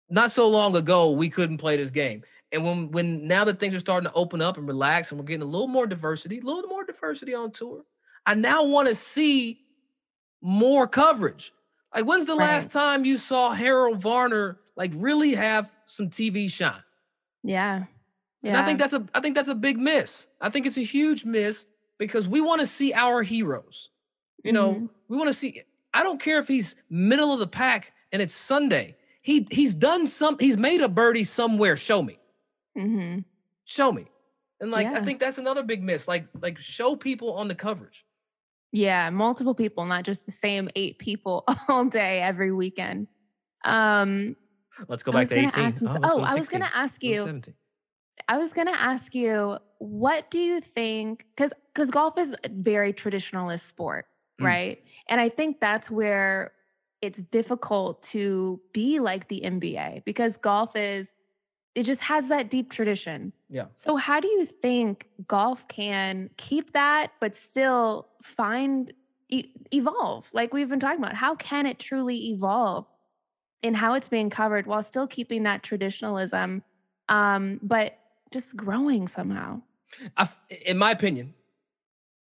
not 0.09 0.33
so 0.33 0.49
long 0.49 0.75
ago 0.77 1.11
we 1.11 1.29
couldn't 1.29 1.59
play 1.59 1.77
this 1.77 1.91
game. 1.91 2.23
And 2.53 2.65
when 2.65 2.91
when 2.93 3.27
now 3.27 3.45
that 3.45 3.61
things 3.61 3.75
are 3.75 3.81
starting 3.81 4.09
to 4.11 4.15
open 4.17 4.41
up 4.41 4.57
and 4.57 4.67
relax 4.67 5.11
and 5.11 5.19
we're 5.21 5.27
getting 5.27 5.43
a 5.43 5.51
little 5.51 5.69
more 5.69 5.87
diversity, 5.87 6.39
a 6.39 6.43
little 6.43 6.69
more 6.69 6.85
diversity 6.85 7.35
on 7.35 7.51
tour, 7.51 7.85
I 8.25 8.35
now 8.35 8.65
want 8.65 8.89
to 8.89 8.95
see 8.95 9.61
more 10.41 10.87
coverage. 10.87 11.53
Like 11.95 12.05
when's 12.05 12.27
the 12.27 12.35
last 12.35 12.71
time 12.71 13.05
you 13.05 13.17
saw 13.17 13.53
Harold 13.53 14.01
Varner 14.03 14.59
like 14.77 14.93
really 14.95 15.35
have 15.35 15.71
some 15.87 16.11
TV 16.11 16.51
shine? 16.51 16.83
Yeah. 17.43 17.85
And 18.45 18.57
I 18.57 18.65
think 18.65 18.79
that's 18.79 18.93
a 18.93 19.07
I 19.15 19.21
think 19.21 19.35
that's 19.35 19.49
a 19.49 19.55
big 19.55 19.79
miss. 19.79 20.27
I 20.41 20.49
think 20.51 20.67
it's 20.67 20.77
a 20.77 20.85
huge 20.85 21.25
miss 21.25 21.65
because 21.99 22.29
we 22.29 22.41
want 22.41 22.61
to 22.61 22.67
see 22.67 22.93
our 22.93 23.23
heroes. 23.23 23.89
You 24.45 24.53
know, 24.53 24.75
Mhm. 24.75 24.89
we 25.09 25.17
want 25.17 25.29
to 25.29 25.35
see. 25.35 25.63
I 25.93 26.03
don't 26.03 26.21
care 26.21 26.39
if 26.39 26.47
he's 26.47 26.75
middle 26.91 27.33
of 27.33 27.41
the 27.41 27.47
pack 27.47 27.93
and 28.13 28.23
it's 28.23 28.35
Sunday. 28.35 28.97
He 29.23 29.47
he's 29.51 29.75
done 29.75 30.07
some. 30.07 30.39
He's 30.39 30.57
made 30.57 30.81
a 30.83 30.89
birdie 30.89 31.25
somewhere. 31.25 31.77
Show 31.77 32.03
me. 32.03 32.19
Mhm. 32.77 33.25
Show 33.65 33.91
me. 33.93 34.07
And 34.61 34.71
like 34.71 34.87
I 34.87 35.05
think 35.05 35.19
that's 35.21 35.39
another 35.39 35.63
big 35.63 35.83
miss. 35.83 36.07
Like 36.07 36.27
like 36.41 36.59
show 36.59 36.95
people 36.97 37.33
on 37.33 37.49
the 37.49 37.55
coverage. 37.55 38.05
Yeah, 38.73 39.11
multiple 39.11 39.55
people, 39.55 39.87
not 39.87 40.05
just 40.05 40.25
the 40.27 40.33
same 40.33 40.69
eight 40.77 40.99
people 40.99 41.45
all 41.69 41.85
day 41.87 42.21
every 42.21 42.53
weekend. 42.53 43.09
Um, 43.65 44.37
Let's 44.89 45.03
go 45.03 45.11
back 45.13 45.29
to 45.29 45.35
gonna 45.35 45.49
18. 45.49 45.65
ask. 45.65 45.77
Oh, 45.83 45.97
oh, 46.05 46.19
go 46.19 46.23
I 46.23 46.35
was 46.35 46.49
gonna 46.49 46.71
ask 46.73 47.03
you. 47.03 47.17
17. 47.25 47.55
I 48.29 48.37
was 48.39 48.53
gonna 48.53 48.73
ask 48.73 49.15
you, 49.15 49.59
what 49.79 50.31
do 50.31 50.39
you 50.39 50.61
think? 50.61 51.25
Because 51.35 51.53
because 51.75 51.91
golf 51.91 52.19
is 52.19 52.35
a 52.45 52.49
very 52.51 52.93
traditionalist 52.93 53.67
sport, 53.67 54.07
Mm. 54.41 54.45
right? 54.45 54.85
And 55.09 55.21
I 55.21 55.29
think 55.29 55.61
that's 55.61 55.91
where 55.91 56.53
it's 57.01 57.19
difficult 57.25 58.03
to 58.11 58.61
be 58.73 58.99
like 59.01 59.29
the 59.29 59.41
NBA 59.45 60.05
because 60.05 60.37
golf 60.37 60.77
is 60.77 61.09
it 61.79 61.87
just 61.87 62.01
has 62.01 62.27
that 62.27 62.51
deep 62.51 62.73
tradition. 62.73 63.33
Yeah. 63.49 63.67
So 63.77 63.95
how 63.95 64.19
do 64.19 64.27
you 64.27 64.47
think 64.47 65.07
golf 65.29 65.69
can 65.69 66.29
keep 66.37 66.73
that 66.73 67.13
but 67.21 67.35
still 67.37 68.09
find 68.21 68.93
e- 69.29 69.53
evolve 69.73 70.27
like 70.33 70.53
we've 70.53 70.69
been 70.69 70.81
talking 70.81 70.99
about? 70.99 71.15
How 71.15 71.37
can 71.37 71.67
it 71.67 71.79
truly 71.79 72.31
evolve 72.31 72.87
in 73.63 73.75
how 73.75 73.95
it's 73.95 74.09
being 74.09 74.29
covered 74.29 74.67
while 74.67 74.83
still 74.83 75.07
keeping 75.07 75.45
that 75.45 75.63
traditionalism 75.63 76.65
um 77.09 77.61
but 77.63 77.97
just 78.33 78.57
growing 78.57 79.07
somehow? 79.07 79.63
I 80.17 80.29
in 80.67 80.79
my 80.79 80.91
opinion, 80.91 81.33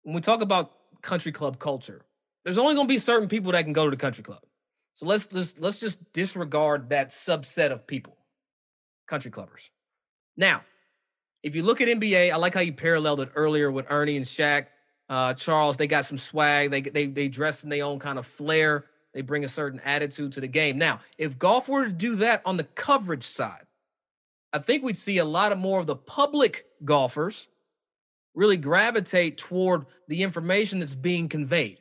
when 0.02 0.14
we 0.14 0.22
talk 0.22 0.40
about 0.40 0.72
country 1.02 1.30
club 1.30 1.58
culture, 1.58 2.06
there's 2.46 2.56
only 2.56 2.74
going 2.74 2.88
to 2.88 2.94
be 2.94 2.98
certain 2.98 3.28
people 3.28 3.52
that 3.52 3.64
can 3.64 3.74
go 3.74 3.84
to 3.84 3.90
the 3.90 3.98
country 3.98 4.24
club. 4.24 4.40
So 4.94 5.04
let's 5.04 5.28
let's 5.30 5.52
let's 5.58 5.76
just 5.76 5.98
disregard 6.14 6.88
that 6.88 7.10
subset 7.10 7.70
of 7.70 7.86
people, 7.86 8.16
country 9.12 9.30
clubbers. 9.30 9.68
Now, 10.38 10.62
if 11.42 11.54
you 11.54 11.62
look 11.62 11.82
at 11.82 11.88
NBA, 11.88 12.32
I 12.32 12.36
like 12.36 12.54
how 12.54 12.60
you 12.60 12.72
paralleled 12.72 13.20
it 13.20 13.28
earlier 13.34 13.70
with 13.70 13.84
Ernie 13.90 14.16
and 14.16 14.24
Shaq. 14.24 14.68
Uh, 15.10 15.34
Charles, 15.34 15.76
they 15.76 15.86
got 15.86 16.06
some 16.06 16.16
swag. 16.16 16.70
They 16.70 16.80
they 16.80 17.06
they 17.08 17.28
dress 17.28 17.62
in 17.62 17.68
their 17.68 17.84
own 17.84 17.98
kind 17.98 18.18
of 18.18 18.26
flair. 18.26 18.86
They 19.12 19.20
bring 19.20 19.44
a 19.44 19.48
certain 19.48 19.80
attitude 19.80 20.32
to 20.32 20.40
the 20.40 20.46
game. 20.46 20.78
Now, 20.78 21.00
if 21.18 21.38
golf 21.38 21.68
were 21.68 21.84
to 21.84 21.92
do 21.92 22.16
that 22.16 22.40
on 22.46 22.56
the 22.56 22.64
coverage 22.64 23.28
side, 23.28 23.66
I 24.54 24.60
think 24.60 24.82
we'd 24.82 24.96
see 24.96 25.18
a 25.18 25.26
lot 25.26 25.52
of 25.52 25.58
more 25.58 25.78
of 25.80 25.86
the 25.86 25.96
public 25.96 26.64
golfers 26.82 27.46
really 28.34 28.56
gravitate 28.56 29.36
toward 29.36 29.84
the 30.08 30.22
information 30.22 30.78
that's 30.78 30.94
being 30.94 31.28
conveyed. 31.28 31.76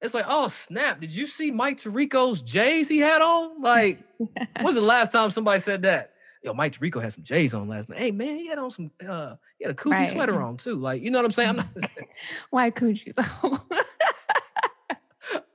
It's 0.00 0.14
like, 0.14 0.26
oh 0.28 0.46
snap! 0.68 1.00
Did 1.00 1.10
you 1.10 1.26
see 1.26 1.50
Mike 1.50 1.80
Tirico's 1.80 2.42
J's 2.42 2.86
he 2.86 2.98
had 2.98 3.22
on? 3.22 3.60
Like, 3.60 3.98
when's 4.60 4.76
the 4.76 4.82
last 4.82 5.10
time 5.10 5.30
somebody 5.30 5.60
said 5.60 5.82
that? 5.82 6.12
Yo, 6.42 6.54
Mike 6.54 6.78
Tirico 6.78 7.02
had 7.02 7.12
some 7.12 7.24
J's 7.24 7.52
on 7.52 7.68
last 7.68 7.88
night. 7.88 7.98
Hey 7.98 8.10
man, 8.10 8.36
he 8.36 8.46
had 8.46 8.58
on 8.58 8.70
some 8.70 8.90
uh 9.06 9.34
he 9.58 9.64
had 9.64 9.72
a 9.72 9.76
coogi 9.76 9.92
right. 9.92 10.12
sweater 10.12 10.40
on 10.40 10.56
too. 10.56 10.76
Like, 10.76 11.02
you 11.02 11.10
know 11.10 11.18
what 11.18 11.24
I'm 11.24 11.32
saying? 11.32 11.48
I'm 11.50 11.56
not 11.56 11.66
why 12.50 12.70
coogi 12.70 13.14
though. 13.14 13.60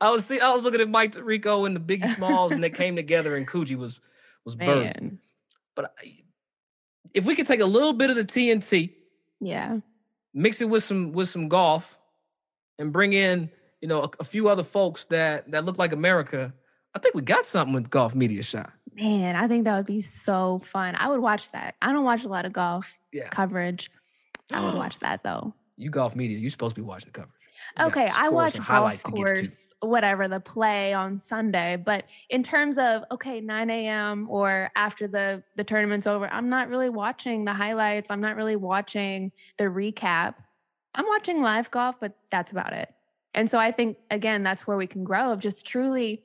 I 0.02 0.10
was 0.10 0.26
see 0.26 0.40
I 0.40 0.52
was 0.52 0.64
looking 0.64 0.82
at 0.82 0.90
Mike 0.90 1.14
Tirico 1.14 1.66
and 1.66 1.76
the 1.76 1.80
Biggie 1.80 2.16
Smalls 2.16 2.52
and 2.52 2.64
they 2.64 2.70
came 2.82 2.96
together 2.96 3.38
and 3.38 3.48
Coogi 3.48 3.78
was 3.78 4.00
was 4.46 4.56
burned. 4.56 5.20
But 5.76 5.96
if 7.14 7.24
we 7.24 7.36
could 7.36 7.48
take 7.48 7.62
a 7.62 7.66
little 7.66 7.94
bit 7.94 8.10
of 8.10 8.16
the 8.16 8.26
TNT, 8.26 8.92
yeah, 9.40 9.78
mix 10.34 10.62
it 10.62 10.66
with 10.66 10.84
some 10.84 11.14
with 11.14 11.30
some 11.30 11.48
golf, 11.48 11.86
and 12.80 12.92
bring 12.92 13.14
in 13.14 13.50
you 13.82 13.88
know 13.88 14.04
a, 14.04 14.10
a 14.20 14.24
few 14.26 14.50
other 14.50 14.64
folks 14.64 15.06
that 15.10 15.50
that 15.52 15.66
look 15.66 15.78
like 15.78 15.94
America, 15.94 16.54
I 16.94 17.00
think 17.00 17.16
we 17.16 17.22
got 17.22 17.46
something 17.46 17.74
with 17.74 17.90
golf 17.90 18.14
media 18.14 18.44
shot. 18.44 18.72
Man, 18.96 19.36
I 19.36 19.48
think 19.48 19.64
that 19.66 19.76
would 19.76 19.86
be 19.86 20.06
so 20.26 20.62
fun. 20.72 20.96
I 20.96 21.10
would 21.10 21.20
watch 21.20 21.52
that. 21.52 21.76
I 21.82 21.92
don't 21.92 22.04
watch 22.04 22.24
a 22.24 22.28
lot 22.28 22.46
of 22.46 22.54
golf 22.54 22.86
yeah. 23.12 23.30
coverage. 23.30 23.90
I 24.52 24.64
would 24.64 24.76
watch 24.76 25.00
that 25.00 25.24
though. 25.24 25.54
You 25.78 25.90
golf 25.90 26.16
media, 26.16 26.38
you're 26.38 26.52
supposed 26.52 26.76
to 26.76 26.82
be 26.82 26.86
watching 26.86 27.10
the 27.12 27.20
coverage. 27.20 27.34
Okay, 27.80 28.08
I 28.08 28.30
watch 28.30 28.56
golf 28.56 29.04
course 29.04 29.50
whatever 29.84 30.28
the 30.28 30.40
play 30.40 30.94
on 30.94 31.22
Sunday. 31.28 31.76
But 31.84 32.06
in 32.30 32.44
terms 32.44 32.78
of 32.78 33.04
okay, 33.12 33.42
9 33.42 33.70
a.m. 33.70 34.28
or 34.30 34.72
after 34.76 35.08
the 35.08 35.44
the 35.56 35.64
tournament's 35.64 36.08
over, 36.08 36.28
I'm 36.28 36.50
not 36.50 36.70
really 36.70 36.90
watching 36.90 37.46
the 37.46 37.54
highlights. 37.54 38.08
I'm 38.10 38.22
not 38.22 38.36
really 38.36 38.56
watching 38.56 39.32
the 39.58 39.66
recap. 39.66 40.36
I'm 40.96 41.06
watching 41.08 41.42
live 41.42 41.70
golf, 41.72 41.96
but 42.00 42.14
that's 42.32 42.52
about 42.52 42.74
it. 42.74 42.90
And 43.34 43.50
so 43.50 43.58
I 43.58 43.72
think 43.72 43.98
again, 44.12 44.44
that's 44.44 44.66
where 44.68 44.78
we 44.78 44.88
can 44.88 45.04
grow 45.04 45.32
of 45.32 45.40
just 45.40 45.66
truly 45.66 46.24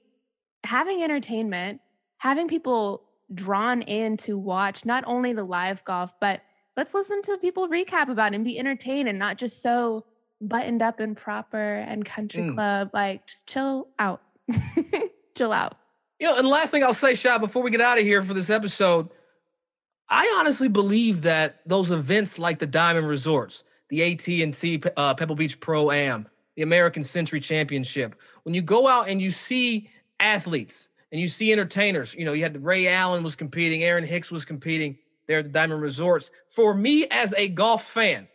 having 0.65 1.03
entertainment, 1.03 1.81
having 2.19 2.49
people 2.49 3.03
drawn 3.35 3.83
in 3.83 4.17
to 4.19 4.39
watch 4.39 4.85
not 4.85 5.05
only 5.07 5.33
the 5.33 5.45
live 5.45 5.85
golf, 5.85 6.11
but 6.21 6.41
let's 6.77 6.95
listen 6.95 7.23
to 7.23 7.39
people 7.39 7.69
recap 7.69 8.09
about 8.09 8.33
it 8.33 8.37
and 8.37 8.45
be 8.45 8.59
entertained 8.59 9.09
and 9.09 9.19
not 9.19 9.37
just 9.37 9.63
so 9.63 10.05
buttoned 10.41 10.83
up 10.83 11.01
and 11.01 11.17
proper 11.17 11.75
and 11.75 12.05
country 12.05 12.43
mm. 12.43 12.55
club. 12.55 12.91
Like, 12.93 13.27
just 13.27 13.47
chill 13.47 13.89
out. 13.99 14.23
chill 15.37 15.53
out. 15.53 15.77
You 16.19 16.27
know, 16.27 16.37
and 16.37 16.45
the 16.45 16.51
last 16.51 16.71
thing 16.71 16.83
I'll 16.83 16.95
say, 16.95 17.15
Shot, 17.15 17.41
before 17.41 17.63
we 17.63 17.71
get 17.71 17.81
out 17.81 17.99
of 17.99 18.05
here 18.05 18.25
for 18.25 18.35
this 18.35 18.51
episode, 18.51 19.09
I 20.09 20.35
honestly 20.39 20.69
believe 20.69 21.23
that 21.23 21.61
those 21.67 21.91
events 21.91 22.39
like 22.39 22.59
the 22.59 22.67
Diamond 22.67 23.07
Resorts, 23.07 23.63
the 23.91 24.13
AT&T 24.13 24.83
uh, 24.97 25.15
Pebble 25.15 25.37
Beach 25.37 25.61
Pro 25.61 25.91
Am, 25.91 26.27
the 26.57 26.63
American 26.63 27.05
Century 27.05 27.41
Championship, 27.41 28.17
when 28.43 28.55
you 28.55 28.63
go 28.63 28.89
out 28.89 29.09
and 29.09 29.21
you 29.21 29.31
see 29.31 29.91
athletes 30.19 30.89
and 31.13 31.21
you 31.21 31.29
see 31.29 31.53
entertainers, 31.53 32.15
you 32.15 32.25
know, 32.25 32.33
you 32.33 32.43
had 32.43 32.63
Ray 32.63 32.89
Allen 32.89 33.23
was 33.23 33.35
competing, 33.35 33.83
Aaron 33.83 34.05
Hicks 34.05 34.31
was 34.31 34.45
competing 34.45 34.99
there 35.27 35.39
at 35.39 35.45
the 35.45 35.51
Diamond 35.51 35.83
Resorts. 35.83 36.31
For 36.55 36.75
me 36.75 37.07
as 37.09 37.35
a 37.37 37.49
golf 37.49 37.87
fan, 37.89 38.29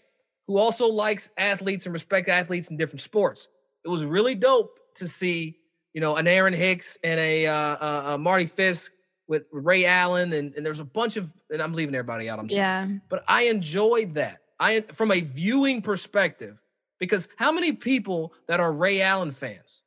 who 0.47 0.57
also 0.57 0.87
likes 0.87 1.29
athletes 1.37 1.85
and 1.85 1.93
respect 1.93 2.29
athletes 2.29 2.67
in 2.67 2.77
different 2.77 3.01
sports. 3.01 3.47
It 3.85 3.89
was 3.89 4.03
really 4.03 4.35
dope 4.35 4.77
to 4.95 5.07
see, 5.07 5.57
you 5.93 6.01
know, 6.01 6.15
an 6.17 6.27
Aaron 6.27 6.53
Hicks 6.53 6.97
and 7.03 7.19
a, 7.19 7.47
uh, 7.47 7.53
uh, 7.53 8.03
uh 8.13 8.17
Mardy 8.17 8.47
Fish 8.47 8.89
with 9.27 9.43
Ray 9.51 9.85
Allen, 9.85 10.33
and, 10.33 10.53
and 10.55 10.65
there's 10.65 10.79
a 10.79 10.85
bunch 10.85 11.17
of, 11.17 11.29
and 11.49 11.61
I'm 11.61 11.73
leaving 11.73 11.95
everybody 11.95 12.29
out. 12.29 12.39
I'm 12.39 12.49
yeah, 12.49 12.87
but 13.09 13.23
I 13.27 13.43
enjoyed 13.43 14.15
that. 14.15 14.39
I 14.59 14.81
from 14.93 15.11
a 15.11 15.21
viewing 15.21 15.81
perspective, 15.81 16.57
because 16.99 17.27
how 17.37 17.51
many 17.51 17.71
people 17.71 18.33
that 18.47 18.59
are 18.59 18.71
Ray 18.71 19.01
Allen 19.01 19.31
fans 19.31 19.81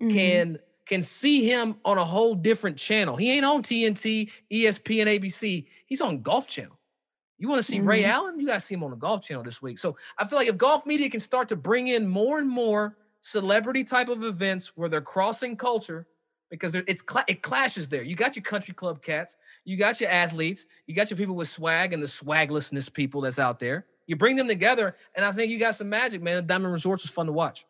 mm-hmm. 0.00 0.14
can 0.14 0.58
can 0.88 1.02
see 1.02 1.44
him 1.44 1.76
on 1.84 1.98
a 1.98 2.04
whole 2.04 2.34
different 2.34 2.76
channel? 2.76 3.16
He 3.16 3.30
ain't 3.30 3.44
on 3.44 3.62
TNT, 3.62 4.30
ESPN, 4.50 5.20
ABC. 5.20 5.66
He's 5.86 6.00
on 6.00 6.22
Golf 6.22 6.48
Channel. 6.48 6.78
You 7.38 7.48
want 7.48 7.64
to 7.64 7.70
see 7.70 7.78
mm-hmm. 7.78 7.88
Ray 7.88 8.04
Allen? 8.04 8.40
You 8.40 8.46
got 8.46 8.60
to 8.60 8.66
see 8.66 8.74
him 8.74 8.82
on 8.82 8.90
the 8.90 8.96
Golf 8.96 9.22
Channel 9.22 9.44
this 9.44 9.62
week. 9.62 9.78
So 9.78 9.96
I 10.18 10.26
feel 10.26 10.38
like 10.38 10.48
if 10.48 10.56
golf 10.56 10.84
media 10.86 11.08
can 11.08 11.20
start 11.20 11.48
to 11.50 11.56
bring 11.56 11.88
in 11.88 12.08
more 12.08 12.38
and 12.38 12.48
more 12.48 12.96
celebrity 13.20 13.84
type 13.84 14.08
of 14.08 14.24
events 14.24 14.72
where 14.74 14.88
they're 14.88 15.00
crossing 15.00 15.56
culture, 15.56 16.06
because 16.50 16.74
it's 16.74 17.02
it 17.28 17.42
clashes 17.42 17.88
there. 17.88 18.02
You 18.02 18.16
got 18.16 18.34
your 18.34 18.42
country 18.42 18.74
club 18.74 19.02
cats, 19.02 19.36
you 19.64 19.76
got 19.76 20.00
your 20.00 20.10
athletes, 20.10 20.64
you 20.86 20.94
got 20.94 21.10
your 21.10 21.18
people 21.18 21.36
with 21.36 21.48
swag 21.48 21.92
and 21.92 22.02
the 22.02 22.06
swaglessness 22.06 22.92
people 22.92 23.20
that's 23.20 23.38
out 23.38 23.60
there. 23.60 23.86
You 24.06 24.16
bring 24.16 24.36
them 24.36 24.48
together, 24.48 24.96
and 25.14 25.24
I 25.24 25.32
think 25.32 25.50
you 25.50 25.58
got 25.58 25.76
some 25.76 25.90
magic, 25.90 26.22
man. 26.22 26.36
The 26.36 26.42
Diamond 26.42 26.72
Resorts 26.72 27.02
was 27.02 27.10
fun 27.10 27.26
to 27.26 27.32
watch. 27.32 27.66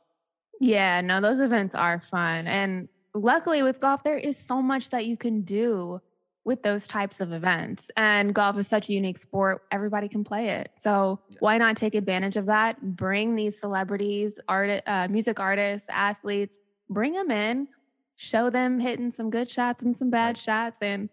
Yeah, 0.61 1.01
no, 1.01 1.21
those 1.21 1.41
events 1.41 1.75
are 1.75 2.01
fun, 2.11 2.47
and 2.47 2.89
luckily 3.19 3.63
with 3.63 3.81
golf, 3.81 4.03
there 4.05 4.19
is 4.19 4.37
so 4.47 4.63
much 4.63 4.91
that 4.91 5.07
you 5.07 5.17
can 5.17 5.43
do 5.43 6.01
with 6.45 6.63
those 6.63 6.87
types 6.87 7.21
of 7.21 7.33
events. 7.33 7.85
And 7.97 8.35
golf 8.35 8.57
is 8.59 8.67
such 8.69 8.89
a 8.89 8.93
unique 8.93 9.19
sport, 9.19 9.65
everybody 9.71 10.09
can 10.09 10.25
play 10.25 10.49
it. 10.49 10.71
So 10.83 11.21
why 11.41 11.59
not 11.59 11.77
take 11.77 11.95
advantage 11.95 12.37
of 12.37 12.47
that? 12.47 12.81
Bring 12.97 13.37
these 13.37 13.61
celebrities, 13.61 14.33
art, 14.49 14.83
uh, 14.87 15.09
music 15.09 15.39
artists, 15.39 15.87
athletes, 15.91 16.57
bring 16.89 17.13
them 17.13 17.31
in, 17.31 17.69
show 18.17 18.49
them 18.49 18.81
hitting 18.81 19.13
some 19.13 19.29
good 19.29 19.51
shots 19.51 19.83
and 19.83 19.95
some 19.95 20.09
bad 20.09 20.39
shots. 20.39 20.79
And 20.81 21.11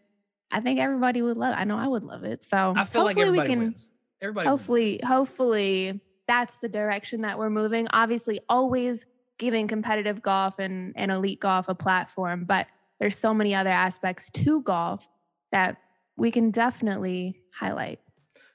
I 0.51 0.61
think 0.61 0.79
everybody 0.79 1.21
would 1.21 1.35
love 1.35 1.53
it. 1.53 1.57
I 1.57 1.65
know 1.65 1.77
I 1.77 1.87
would 1.87 2.03
love 2.03 2.23
it. 2.23 2.41
So 2.49 2.73
I 2.75 2.85
feel 2.85 3.03
like 3.03 3.17
everybody 3.17 3.49
we 3.49 3.55
can, 3.55 3.59
wins. 3.59 3.87
Everybody 4.21 4.47
hopefully, 4.47 4.99
wins. 5.01 5.05
hopefully 5.05 6.01
that's 6.29 6.53
the 6.61 6.69
direction 6.69 7.21
that 7.21 7.37
we're 7.37 7.49
moving. 7.49 7.87
Obviously, 7.91 8.39
always 8.47 8.99
giving 9.37 9.67
competitive 9.67 10.21
golf 10.21 10.59
and, 10.59 10.93
and 10.95 11.11
elite 11.11 11.39
golf 11.39 11.65
a 11.67 11.75
platform, 11.75 12.45
but 12.45 12.67
there's 12.99 13.17
so 13.17 13.33
many 13.33 13.53
other 13.53 13.69
aspects 13.69 14.29
to 14.33 14.61
golf 14.61 15.05
that 15.51 15.77
we 16.17 16.31
can 16.31 16.51
definitely 16.51 17.41
highlight. 17.53 17.99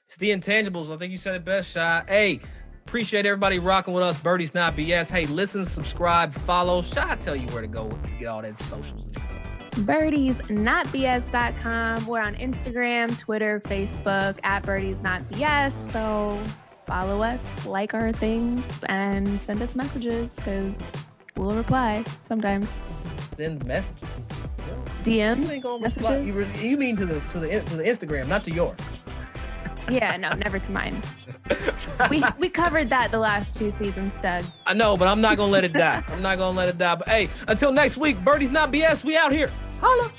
It's 0.07 0.17
the 0.17 0.31
intangibles. 0.31 0.93
I 0.93 0.97
think 0.97 1.11
you 1.11 1.17
said 1.17 1.35
it 1.35 1.45
best, 1.45 1.71
Shy. 1.71 2.03
Hey, 2.07 2.39
appreciate 2.85 3.25
everybody 3.25 3.59
rocking 3.59 3.93
with 3.93 4.03
us. 4.03 4.21
Birdie's 4.21 4.53
not 4.53 4.75
BS. 4.75 5.07
Hey, 5.07 5.25
listen, 5.25 5.65
subscribe, 5.65 6.33
follow. 6.45 6.81
Shy, 6.81 7.15
tell 7.21 7.35
you 7.35 7.47
where 7.47 7.61
to 7.61 7.67
go 7.67 7.89
to 7.89 8.09
get 8.19 8.27
all 8.27 8.41
that 8.41 8.61
socials 8.63 9.05
and 9.05 9.13
stuff. 9.13 9.25
BirdiesNotBS.com. 9.71 12.05
We're 12.05 12.19
on 12.19 12.35
Instagram, 12.35 13.17
Twitter, 13.17 13.61
Facebook 13.61 14.37
at 14.43 14.63
Birdies 14.63 14.99
Not 15.01 15.23
BS. 15.29 15.71
So 15.93 16.37
follow 16.91 17.21
us, 17.21 17.39
like 17.65 17.93
our 17.93 18.11
things, 18.11 18.65
and 18.87 19.39
send 19.43 19.61
us 19.61 19.75
messages 19.75 20.29
because 20.35 20.73
we'll 21.37 21.55
reply 21.55 22.03
sometimes. 22.27 22.67
Send 23.37 23.65
messages. 23.65 23.95
DM 25.05 25.41
you 25.41 25.51
ain't 25.51 25.63
gonna? 25.63 26.19
You, 26.21 26.45
you 26.59 26.75
mean 26.77 26.97
to 26.97 27.05
the 27.05 27.21
to 27.31 27.39
the 27.39 27.47
to 27.61 27.77
the 27.77 27.83
Instagram, 27.83 28.27
not 28.27 28.43
to 28.43 28.51
yours. 28.51 28.77
Yeah, 29.89 30.15
no, 30.15 30.33
never 30.33 30.59
to 30.59 30.71
mine. 30.71 31.01
we 32.11 32.23
we 32.37 32.49
covered 32.49 32.87
that 32.89 33.09
the 33.09 33.17
last 33.17 33.57
two 33.57 33.73
seasons, 33.79 34.13
Doug. 34.21 34.45
I 34.67 34.75
know, 34.75 34.95
but 34.95 35.07
I'm 35.07 35.21
not 35.21 35.37
gonna 35.37 35.51
let 35.51 35.63
it 35.63 35.73
die. 35.73 36.03
I'm 36.07 36.21
not 36.21 36.37
gonna 36.37 36.55
let 36.55 36.69
it 36.69 36.77
die. 36.77 36.95
But 36.95 37.09
hey, 37.09 37.29
until 37.47 37.71
next 37.71 37.97
week, 37.97 38.23
Birdie's 38.23 38.51
not 38.51 38.71
BS. 38.71 39.03
We 39.03 39.17
out 39.17 39.31
here. 39.31 39.49
Holla. 39.81 40.11